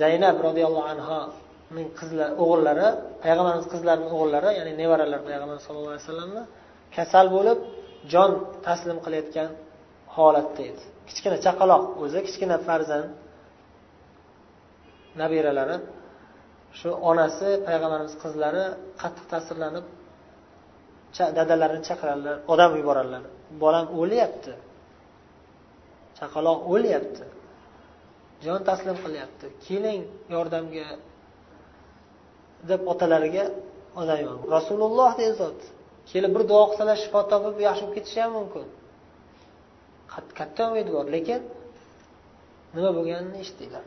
Zaynab 0.00 0.36
roziyallohu 0.46 0.88
anhoning 0.94 1.88
qizlar 1.98 2.28
o'g'illari 2.42 2.88
payg'ambarimiz 3.24 3.66
qizlarini 3.74 4.08
o'g'illari 4.14 4.50
ya'ni 4.58 4.72
nevaralari 4.82 5.22
payg'ambar 5.28 5.56
sallallohu 5.66 5.92
alayhi 5.94 6.06
vasallamni 6.06 6.42
kasal 6.96 7.26
bo'lib 7.36 7.58
jon 8.12 8.30
taslim 8.66 8.98
qilayotgan 9.04 9.50
holatda 10.16 10.62
edi. 10.70 10.82
Kichkina 11.08 11.36
chaqaloq 11.46 11.82
o'zi 12.02 12.18
kichkina 12.26 12.56
farzand 12.66 13.08
nabiralari 15.20 15.76
shu 16.78 16.88
onasi 17.10 17.48
payg'ambarimiz 17.66 18.14
qizlari 18.22 18.64
qattiq 19.00 19.26
ta'sirlanib 19.32 19.86
dadalarini 21.38 21.84
chaqiradilar 21.88 22.36
odam 22.52 22.72
yuboradilar 22.80 23.22
bolam 23.62 23.86
o'lyapti. 24.00 24.52
Chaqaloq 26.18 26.58
o'lyapti. 26.72 27.24
Jon 28.44 28.60
taslim 28.68 28.96
qilyapti. 29.04 29.46
Keling 29.66 30.02
yordamga 30.34 30.88
deb 32.70 32.80
otalariga 32.92 33.44
odam 34.00 34.20
rasululloh 34.54 35.10
degan 35.18 35.36
zot. 35.42 35.58
Kelib 36.10 36.30
bir 36.36 36.42
duo 36.50 36.62
qilsalar 36.70 36.96
shifo 37.04 37.20
topib 37.32 37.56
yaxshi 37.66 37.82
bo'lib 37.84 37.96
ketishi 37.98 38.18
ham 38.24 38.32
mumkin. 38.38 38.66
Katta 40.38 40.62
umid 40.70 40.88
bor 40.96 41.06
lekin 41.16 41.40
nima 42.76 42.90
bo'lganini 42.96 43.38
eshitdilar 43.44 43.84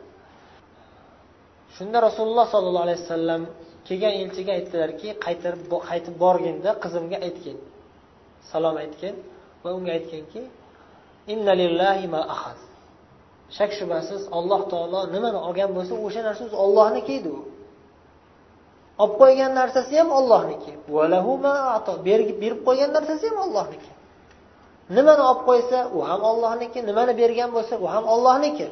shunda 1.76 1.98
rasululloh 2.08 2.46
sollallohu 2.54 2.84
alayhi 2.86 3.00
vasallam 3.04 3.42
kelgan 3.86 4.14
elchiga 4.22 4.52
aytdilarki 4.58 5.08
qaytarib 5.24 5.62
qaytib 5.88 6.14
borginda 6.24 6.70
qizimga 6.82 7.18
aytgin. 7.26 7.58
Salom 8.50 8.76
aytgin 8.84 9.14
va 9.62 9.70
unga 9.76 9.92
aytginki 9.98 10.42
shak 13.56 13.70
shubhasiz 13.78 14.22
alloh 14.38 14.60
taolo 14.72 15.00
nimani 15.14 15.38
olgan 15.48 15.70
bo'lsa 15.76 15.94
o'sha 16.06 16.20
narsa 16.28 16.42
o'zi 16.46 16.56
ollohniki 16.64 17.12
edi 17.18 17.30
u. 17.38 17.40
Olib 19.02 19.14
qo'ygan 19.22 19.52
narsasi 19.60 19.94
ham 20.00 20.10
ollohniki 20.18 20.72
berib 22.42 22.60
qo'ygan 22.66 22.90
narsasi 22.96 23.24
ham 23.30 23.38
ollohniki 23.46 23.90
nimani 24.96 25.22
olib 25.30 25.42
qo'ysa 25.48 25.78
u 25.96 25.98
ham 26.08 26.20
ollohniki 26.30 26.78
nimani 26.88 27.12
bergan 27.20 27.50
bo'lsa 27.56 27.74
u 27.84 27.86
ham 27.94 28.04
ollohniki 28.14 28.66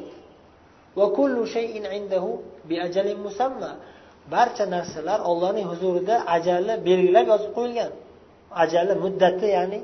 barcha 4.33 4.65
narsalar 4.75 5.19
ollohning 5.29 5.65
huzurida 5.71 6.15
ajali 6.35 6.73
belgilab 6.87 7.25
yozib 7.33 7.51
qo'yilgan. 7.57 7.91
Ajali 8.63 8.93
muddati 9.03 9.47
ya'ni 9.57 9.79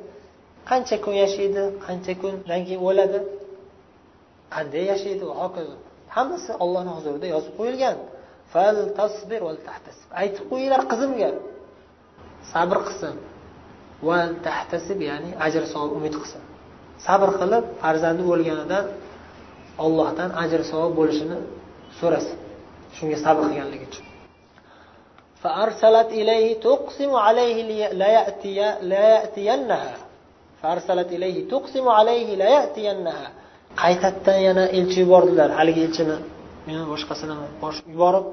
qancha 0.70 0.96
kun 1.06 1.16
yashaydi 1.24 1.64
qancha 1.86 2.14
kundan 2.22 2.62
keyin 2.68 2.82
o'ladi 2.90 3.20
qanday 4.56 4.84
yashaydi 4.92 5.24
va 5.30 5.36
hokazo. 5.44 5.76
Hammasi 6.16 6.52
ollohni 6.64 6.92
huzurida 6.98 7.28
yozib 7.36 7.54
qo'yilgan. 7.60 7.98
Aytib 10.22 10.44
qo'yinglar 10.52 10.82
qizimga. 10.92 11.30
Sabr 12.52 12.78
qilsin. 12.88 13.16
Va 14.08 14.18
tahtasib 14.48 15.00
ya'ni 15.10 15.30
ajr 15.46 15.64
savob 15.74 15.92
umid 16.00 16.14
qilsin. 16.22 16.44
Sabr 17.06 17.30
qilib 17.40 17.64
farzandi 17.82 18.24
o'lganidan 18.34 18.86
ollohdan 19.86 20.30
ajr 20.44 20.62
savob 20.72 20.92
bo'lishini 21.00 21.38
so'rasin. 22.00 22.38
shunga 22.97 23.17
sabr 23.25 23.43
qilganligi 23.51 23.87
uchun 23.91 24.07
فأرسلت 25.45 26.11
إليه 26.21 26.61
تقسم 26.61 27.13
عليه 27.27 27.57
ليأتي 28.03 28.59
ليأتينها 28.83 29.95
فأرسلت 30.63 31.09
إليه 31.17 31.49
تقسم 31.49 31.89
عليه 31.89 32.29
ليأتينها 32.43 33.29
qaytadan 33.83 34.39
yana 34.49 34.65
elchi 34.79 34.99
yubordilar 35.05 35.51
haligi 35.59 35.81
elchini 35.87 36.17
meni 36.67 36.83
boshqasini 36.93 37.35
yuborib 37.95 38.27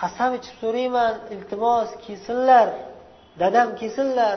qasam 0.00 0.30
ichib 0.38 0.54
so'rayman 0.62 1.14
iltimos 1.34 1.88
kelsinlar 2.04 2.66
dadam 3.40 3.68
kelsinlar 3.80 4.36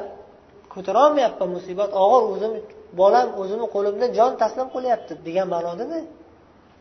ko'tarolmayapman 0.74 1.50
musibat 1.56 1.92
og'ir 2.04 2.24
o'zim 2.34 2.54
bolam 3.02 3.28
o'zimni 3.42 3.68
qo'limda 3.76 4.06
jon 4.18 4.32
taslim 4.42 4.68
qilyapti 4.76 5.14
degan 5.28 5.48
ma'nodami 5.56 6.00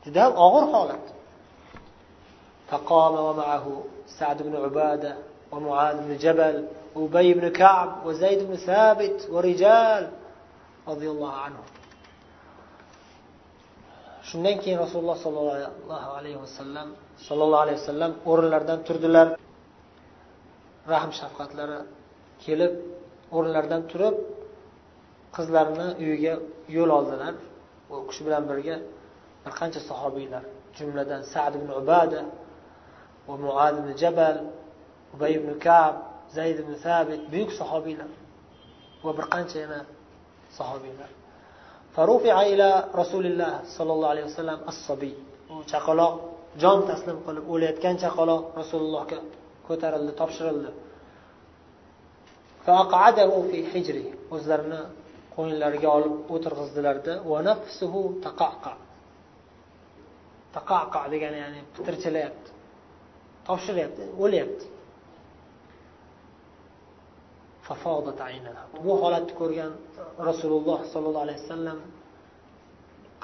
juda 0.04 0.20
ham 0.24 0.32
og'ir 0.46 0.64
holat 0.74 1.04
فقام 2.72 3.14
ومعه 3.14 3.66
سعد 4.18 4.42
بن 4.42 4.56
عبادة 4.64 5.12
ومعاذ 5.52 5.96
بن 6.06 6.16
جبل 6.16 6.56
وأبي 6.94 7.34
بن 7.34 7.48
كعب 7.48 8.06
وزيد 8.06 8.40
بن 8.48 8.56
ثابت 8.56 9.28
ورجال 9.32 10.10
رضي 10.88 11.08
الله 11.10 11.32
عنهم 11.32 11.66
shundan 14.28 14.56
keyin 14.60 14.78
rasululloh 14.84 15.16
sollallohu 15.24 16.10
alayhi 16.18 16.38
vasallam 16.44 16.88
sollallohu 17.28 17.62
alayhi 17.64 17.78
vasallam 17.80 18.12
o'rinlaridan 18.30 18.80
turdilar 18.88 19.28
rahm 20.92 21.10
shafqatlari 21.20 21.78
kelib 22.44 22.72
o'rinlaridan 23.36 23.82
turib 23.90 24.16
qizlarini 25.36 25.88
uyiga 26.02 26.34
yo'l 26.76 26.90
oldilar 26.98 27.34
u 27.92 27.94
kishi 28.08 28.22
bilan 28.26 28.42
birga 28.50 28.76
bir 29.44 29.52
qancha 29.60 29.80
sahobiylar 29.90 30.42
jumladan 30.78 31.22
sad 31.32 31.52
ibn 31.58 31.70
ubada 31.80 32.20
va 33.28 33.34
muad 33.44 33.74
ibn 33.80 33.90
jabal 34.02 34.36
ubay 35.14 35.32
ibn 35.40 35.50
kab 35.66 35.94
zayd 36.36 36.56
ibn 36.64 36.72
sabit 36.84 37.20
buyuk 37.32 37.50
sahobiylar 37.60 38.10
va 39.04 39.12
bir 39.18 39.26
qancha 39.34 39.56
yana 39.64 39.80
sahobiylar 40.58 41.10
فرفع 41.98 42.36
إلى 42.52 42.68
رسول 42.94 43.24
الله 43.30 43.54
صلى 43.76 43.92
الله 43.94 44.08
عليه 44.08 44.24
وسلم 44.30 44.58
الصبي 44.72 45.14
chaqaloq 45.72 46.14
jon 46.62 46.78
taslim 46.90 47.16
qilib 47.26 47.44
o'layotgan 47.52 47.96
chaqaloq 48.04 48.42
rasulullohga 48.60 49.18
ko'tarildi 49.68 50.12
topshirildi 50.20 50.70
o'zlarini 54.34 54.80
qo'ynlariga 55.36 55.88
olib 55.96 56.14
o'tirg'izdilarda 56.34 57.14
taqaqa 60.56 61.00
degani 61.12 61.38
ya'ni 61.44 61.60
pitirchilayapti 61.74 62.50
topshiryapti 63.48 64.02
o'lyapti 64.24 64.66
bu 68.84 68.92
holatni 69.02 69.32
ko'rgan 69.40 69.72
rasululloh 70.28 70.78
sollallohu 70.92 71.24
alayhi 71.26 71.40
vasallam 71.44 71.78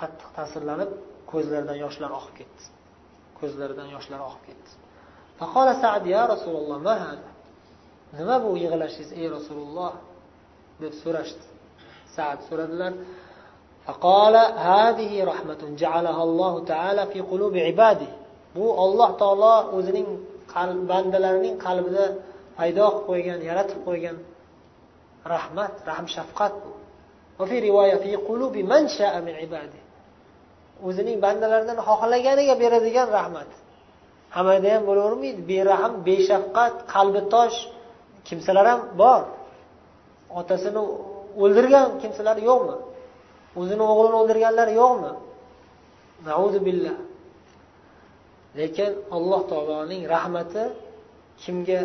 qattiq 0.01 0.29
ta'sirlanib 0.39 0.91
ko'zlaridan 1.33 1.79
yoshlar 1.85 2.11
oqib 2.19 2.35
ketdi 2.41 2.65
ko'zlaridan 3.39 3.89
yoshlar 3.95 4.21
oqib 4.29 4.43
ketdi 4.49 4.71
faqola 5.41 5.73
sad 5.85 6.03
ya 6.15 6.23
rasululloh 6.35 6.79
ma 6.89 6.95
hada 7.05 7.31
nima 8.19 8.37
bu 8.45 8.51
yig'lashingiz 8.65 9.11
ey 9.21 9.27
rasululloh 9.37 9.93
deb 10.83 10.93
so'rashdi 11.03 11.47
sad 12.17 12.39
so'radilar 12.49 12.95
فقال 13.87 14.37
هذه 14.71 15.25
رحمة 15.25 15.63
جعلها 15.83 16.23
الله 16.29 16.65
تعالى 16.65 17.03
في 17.13 17.21
قلوب 17.21 17.55
عباده 17.57 18.07
bu 18.56 18.66
olloh 18.84 19.10
taolo 19.22 19.56
o'zining 19.78 20.08
bandalarining 20.92 21.56
qalbida 21.66 22.06
paydo 22.58 22.86
qilib 22.90 23.06
qo'ygan 23.10 23.40
yaratib 23.50 23.80
qo'ygan 23.88 24.18
rahmat 25.34 25.74
rahm 25.90 26.06
shafqat 26.16 26.54
bu. 26.64 26.72
O'zining 30.88 31.18
bandalaridan 31.26 31.78
xohlaganiga 31.88 32.56
beradigan 32.64 33.08
rahmat. 33.18 33.50
Hammada 34.36 34.70
ham 34.76 34.84
bo'lavermaydi. 34.90 35.42
Berahm 35.52 35.94
beshafqat 36.08 36.76
qalbi 36.94 37.22
tosh 37.34 37.58
kimsalar 38.28 38.66
ham 38.72 38.82
bor. 39.02 39.22
Otasini 40.40 40.82
o'ldirgan 41.44 41.88
kimsalar 42.02 42.38
yo'qmi? 42.50 42.78
O'zini 43.60 43.84
o'g'lini 43.92 44.18
o'ldirganlar 44.22 44.68
yo'qmi? 44.82 45.12
Billah. 46.68 46.98
Lekin 48.58 48.92
alloh 49.16 49.42
taoloning 49.52 50.02
rahmati 50.16 50.64
kimga 51.42 51.82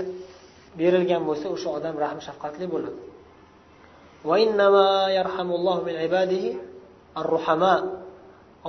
berilgan 0.79 1.23
bo'lsa 1.29 1.47
o'sha 1.55 1.69
odam 1.79 1.95
rahm 2.05 2.19
shafqatli 2.27 2.67
bo'ladi. 2.75 3.01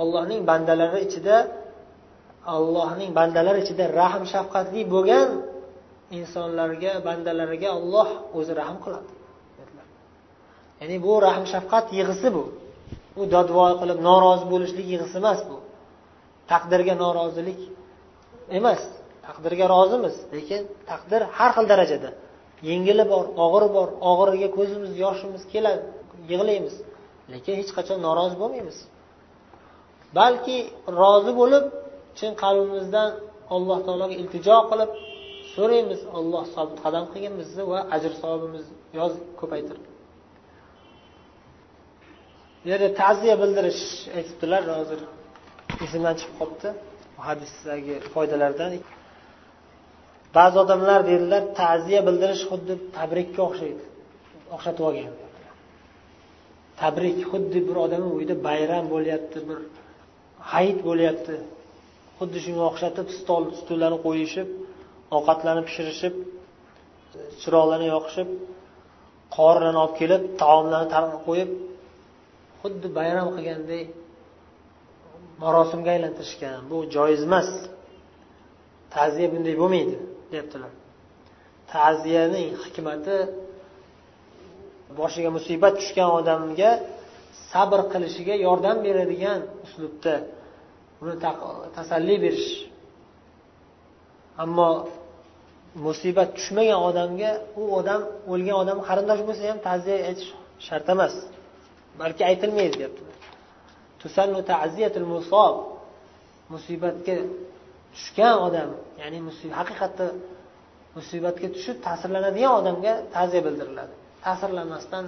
Allohning 0.02 0.40
bandalari 0.50 0.98
ichida 1.06 1.36
allohning 2.56 3.10
bandalari 3.18 3.58
ichida 3.64 3.84
rahm 4.00 4.22
shafqatli 4.32 4.80
bo'lgan 4.94 5.28
insonlarga 6.18 6.92
bandalariga 7.06 7.70
olloh 7.78 8.08
o'zi 8.38 8.52
rahm 8.60 8.76
qiladi. 8.84 9.10
Ya'ni 10.80 10.96
bu 11.06 11.12
rahm 11.26 11.44
shafqat 11.52 11.86
yig'isi 11.98 12.28
bu. 12.36 12.44
U 13.20 13.22
dodvoy 13.34 13.72
qilib 13.80 13.98
norozi 14.08 14.44
bo'lishlik 14.52 14.86
yig'isi 14.92 15.16
emas 15.22 15.40
bu. 15.48 15.56
Taqdirga 16.52 16.94
norozilik 17.04 17.60
emas 18.58 18.82
taqdirga 19.26 19.66
rozimiz 19.74 20.16
lekin 20.34 20.60
taqdir 20.90 21.20
har 21.36 21.50
xil 21.56 21.66
darajada. 21.72 22.10
Yengili 22.70 23.04
bor 23.12 23.24
og'iri 23.44 23.68
bor 23.76 23.88
og'iriga 24.10 24.48
ko'zimiz 24.56 24.92
yoshimiz 25.04 25.42
keladi 25.52 25.80
yig'laymiz. 26.30 26.74
Lekin 27.32 27.54
hech 27.60 27.70
qachon 27.78 27.98
norozi 28.06 28.36
bo'lmaymiz. 28.42 28.78
Balki 30.18 30.58
rozi 31.00 31.32
bo'lib 31.40 31.64
chin 32.18 32.30
qalbimizdan 32.42 33.10
alloh 33.54 33.78
taologa 33.86 34.14
iltijo 34.22 34.58
qilib 34.70 34.90
so'raymiz 35.54 36.00
olloh 36.18 36.44
sobit 36.54 36.78
qadam 36.84 37.04
qilgin 37.12 37.34
bizni 37.40 37.62
va 37.72 37.78
ajr 37.94 38.12
savobimizni 38.22 38.74
yoz 38.98 39.12
ko'paytir. 39.40 39.76
Bu 42.62 42.66
yerda 42.72 42.88
ta'ziya 43.00 43.34
bildirish 43.42 43.82
aytibdilar 44.18 44.62
hozir 44.78 45.00
esimdan 45.84 46.14
chiqib 46.20 46.36
qolibdi. 46.40 46.68
Hadisdagi 47.26 47.94
foydalardan. 48.14 48.72
Ba'zi 50.36 50.56
odamlar 50.64 51.00
dedilar 51.10 51.42
ta'ziya 51.60 52.00
bildirish 52.08 52.44
xuddi 52.50 52.74
tabrikka 52.98 53.40
o'xshaydi 53.48 53.84
o'xshatib 54.54 54.84
olgan. 54.88 55.14
Tabrik 56.80 57.18
xuddi 57.30 57.58
bir 57.68 57.76
odamni 57.84 58.10
uyida 58.16 58.34
bayram 58.48 58.84
bo'lyapti 58.94 59.38
bir 59.48 59.58
hayit 60.52 60.78
bo'lyapti. 60.88 61.34
Xuddi 62.18 62.38
shunga 62.44 62.64
o'xshatib 62.70 63.06
stol 63.18 63.44
stullarni 63.60 63.98
qo'yishib 64.06 64.48
ovqatlarni 65.16 65.62
pishirishib 65.68 66.14
chiroqlarni 67.40 67.86
yoqishib 67.94 68.28
qorilarni 69.36 69.78
olib 69.84 69.94
kelib 70.00 70.22
taomlarni 70.42 71.18
qo'yib 71.26 71.50
xuddi 72.60 72.88
bayram 72.98 73.28
qilganday 73.36 73.82
marosimga 75.42 75.90
aylantirishgan. 75.96 76.60
Bu 76.70 76.76
joiz 76.94 77.22
emas. 77.28 77.48
Ta'ziya 78.94 79.28
bunday 79.34 79.54
bo'lmaydi 79.62 79.96
deyaptilar. 80.32 80.72
Ta'ziyaning 81.72 82.48
hikmati 82.64 83.16
boshiga 84.98 85.30
musibat 85.36 85.74
tushgan 85.80 86.10
odamga 86.18 86.70
sabr 87.50 87.80
qilishiga 87.92 88.34
yordam 88.46 88.76
beradigan 88.86 89.40
uslubda 89.64 90.14
uni 91.02 91.14
tasalli 91.76 92.16
berish. 92.24 92.50
Ammo 94.44 94.70
musibat 95.86 96.28
tushmagan 96.36 96.80
odamga 96.88 97.30
u 97.60 97.62
odam 97.78 98.02
o'lgan 98.32 98.56
odam 98.62 98.78
qarindosh 98.88 99.22
bo'lsa 99.28 99.42
ham 99.50 99.58
ta'ziya 99.68 99.96
aytish 100.08 100.30
shart 100.66 100.86
emas. 100.94 101.14
Balki 102.00 102.22
aytilmaydi 102.30 102.74
deyaptilar. 102.80 103.15
Musibatga 106.52 107.16
tushgan 107.94 108.36
odam 108.46 108.68
ya'ni 109.02 109.18
haqiqatda 109.60 110.06
musibatga 110.96 111.48
tushib 111.56 111.76
ta'sirlanadigan 111.86 112.52
odamga 112.60 112.92
ta'ziya 113.14 113.42
bildiriladi. 113.46 113.94
Ta'sirlanmasdan 114.24 115.04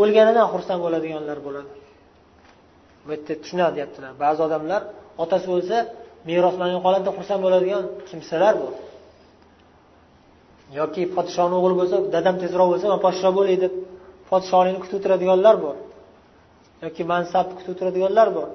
o'lganidan 0.00 0.46
xursand 0.52 0.80
bo'ladiganlar 0.84 1.38
bo'ladi. 1.46 1.70
Bu 3.04 3.08
yerda 3.14 3.34
tushunadi 3.42 3.72
deyaptilar. 3.76 4.12
Ba'zi 4.24 4.40
odamlar 4.48 4.82
otasi 5.22 5.46
o'lsa 5.56 5.76
meros 6.28 6.54
manga 6.62 6.78
xursand 7.18 7.40
bo'ladigan 7.46 7.84
kimsalar 8.08 8.54
bu 8.62 8.68
yoki 10.78 11.02
podshoni 11.16 11.54
o'g'li 11.58 11.74
bo'lsa 11.80 11.96
dadam 12.14 12.36
tezroq 12.42 12.68
bo'lsa 12.72 12.86
man 12.92 13.00
podsho 13.06 13.30
bo'lay 13.38 13.56
deb 13.64 13.72
podshohlikni 14.30 14.80
kutib 14.82 14.96
o'tiradiganlar 14.98 15.54
bor. 15.64 15.76
Yoki 16.84 17.02
mansabni 17.12 17.54
kutib 17.58 17.72
o'tiradiganlar 17.74 18.28
bor. 18.38 18.48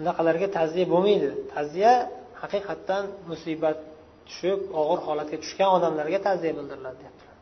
Unaqalarga 0.00 0.48
ta'ziya 0.56 0.86
bo'lmaydi. 0.92 1.28
Ta'ziya 1.54 1.92
haqiqatdan 2.42 3.04
musibat 3.30 3.78
tushib 4.28 4.60
og'ir 4.80 4.98
holatga 5.06 5.36
tushgan 5.44 5.70
odamlarga 5.76 6.18
ta'ziya 6.26 6.52
bildiriladi 6.58 6.96
deyaptilar. 7.02 7.36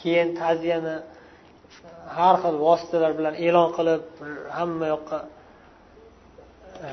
Keyin 0.00 0.28
ta'ziyani 0.40 0.96
har 2.18 2.36
xil 2.42 2.56
vositalar 2.66 3.12
bilan 3.18 3.34
e'lon 3.46 3.68
qilib 3.76 4.02
hamma 4.58 4.86
yoqqa 4.94 5.18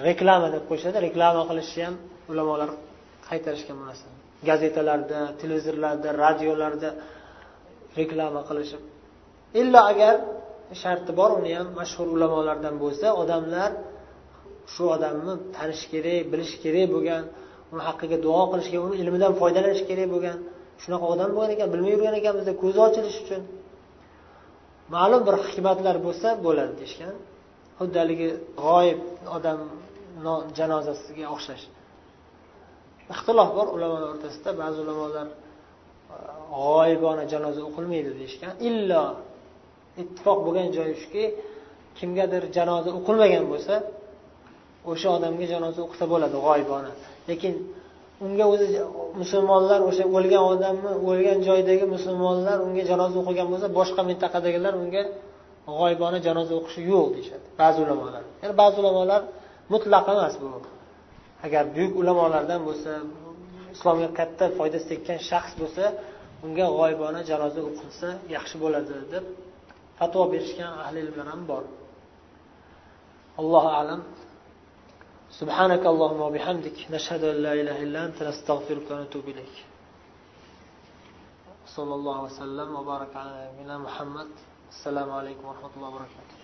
reklama 0.08 0.48
deb 0.56 0.64
qo'yishadi. 0.70 0.98
Reklama 1.08 1.42
qilishni 1.50 1.82
ham 1.88 1.96
ulamolar 2.32 2.70
qaytarishgan 3.30 3.76
bu 3.82 3.86
narsani 3.90 4.18
gazetalarda 4.50 5.20
televizorlarda 5.42 6.10
radiolarda 6.24 6.90
reklama 8.00 8.42
qilishib 8.50 8.82
illo 9.62 9.80
agar 9.92 10.16
sharti 10.82 11.12
bor 11.20 11.30
uni 11.40 11.52
ham 11.58 11.68
mashhur 11.80 12.08
ulamolardan 12.16 12.76
bo'lsa 12.84 13.08
odamlar 13.22 13.72
shu 14.74 14.84
odamni 14.96 15.34
tanish 15.56 15.84
kerak 15.94 16.22
bilish 16.32 16.54
kerak 16.64 16.88
bo'lgan 16.96 17.24
uni 17.74 17.82
haqqiga 17.88 18.18
duo 18.26 18.44
qilish 18.52 18.70
kerak 18.72 18.86
uni 18.90 18.96
ilmidan 19.04 19.34
foydalanish 19.42 19.84
kerak 19.90 20.08
bo'lgan 20.14 20.38
shunaqa 20.82 21.06
odam 21.14 21.30
bo'lgan 21.36 21.52
ekan 21.56 21.68
bilmay 21.74 21.92
yurgan 21.96 22.16
ekanmiz 22.22 22.48
ko'zi 22.64 22.80
ochilishi 22.88 23.20
uchun. 23.26 23.42
Ma'lum 24.96 25.22
bir 25.28 25.36
hikmatlar 25.48 25.96
bo'lsa 26.06 26.28
bo'ladi 26.46 26.74
deyishgan. 26.80 27.16
Xuddi 27.80 27.98
haligi 28.02 28.30
g'oyib 28.64 29.00
odam 29.36 29.60
janozasiga 30.58 31.26
o'xshash. 31.36 31.66
Ixtilof 33.14 33.50
bor 33.58 33.68
ulamolar 33.76 34.10
o'rtasida 34.14 34.52
ba'zi 34.62 34.78
ulamolar 34.86 35.28
g'oyibona 36.56 37.24
janoza 37.34 37.62
o'qilmaydi 37.70 38.12
deyishgan. 38.20 38.54
Illo 38.70 39.04
ittifoq 40.02 40.40
bo'lgan 40.46 40.68
joyi 40.78 40.96
shuki 41.02 41.24
kimgadir 41.98 42.44
janoza 42.58 42.90
o'qilmagan 42.98 43.46
bo'lsa 43.52 43.76
o'sha 44.92 45.10
odamga 45.18 45.46
janoza 45.54 45.80
o'qisa 45.86 46.06
bo'ladi 46.14 46.38
g'oyibona. 46.46 46.92
Lekin 47.30 47.54
unga 48.26 48.46
o'zi 48.54 48.68
musulmonlar 49.22 49.80
o'sha 49.90 50.04
o'lgan 50.18 50.44
odamni 50.54 50.92
o'lgan 51.10 51.40
joydagi 51.48 51.86
musulmonlar 51.96 52.58
unga 52.68 52.84
janoza 52.92 53.16
o'qigan 53.22 53.48
bo'lsa 53.52 53.68
boshqa 53.80 54.02
mintaqadagilar 54.10 54.74
unga 54.84 55.04
g'oyibona 55.80 56.18
janoza 56.28 56.54
o'qishi 56.60 56.82
yo'q 56.92 57.08
deyishadi 57.16 57.46
ba'zi 57.62 57.78
ulamolar. 57.86 58.24
Ya'ni 58.42 58.56
ba'zi 58.62 58.76
ulamolar 58.82 59.22
mutlaq 59.74 60.06
emas 60.14 60.36
bu. 60.42 60.48
Agar 61.46 61.64
buyuk 61.76 61.94
ulamolardan 62.02 62.62
bo'lsa 62.68 62.92
islomga 63.76 64.10
katta 64.20 64.46
foydasi 64.58 64.86
tekkan 64.92 65.20
shaxs 65.30 65.54
bo'lsa 65.62 65.84
unga 66.46 66.66
g'oyibona 66.78 67.20
janoza 67.30 67.62
o'qilsa 67.70 68.08
yaxshi 68.36 68.56
bo'ladi 68.64 68.94
deb 69.14 69.26
fatvo 69.99 70.23
berishgan 70.33 70.73
ahli 70.85 70.99
ilmlar 71.05 71.27
ham 71.33 71.43
bor 71.51 71.65
allohu 73.41 73.71
alam 73.81 74.03
سبحانك 75.41 75.81
اللهم 75.93 76.21
وبحمدك 76.29 76.79
نشهد 76.95 77.23
أن 77.33 77.37
لا 77.47 77.53
إله 77.61 77.77
إلا 77.87 77.99
أنت 78.07 78.19
نستغفرك 78.23 78.87
ونتوب 78.91 79.25
إليك 79.33 79.57
صلى 81.77 81.95
الله 81.99 82.19
وسلم 82.29 82.69
وبارك 82.79 83.13
على 83.17 83.33
نبينا 83.49 83.77
محمد 83.87 84.29
السلام 84.75 85.09
عليكم 85.19 85.45
ورحمة 85.49 85.73
الله 85.77 85.89
وبركاته 85.89 86.36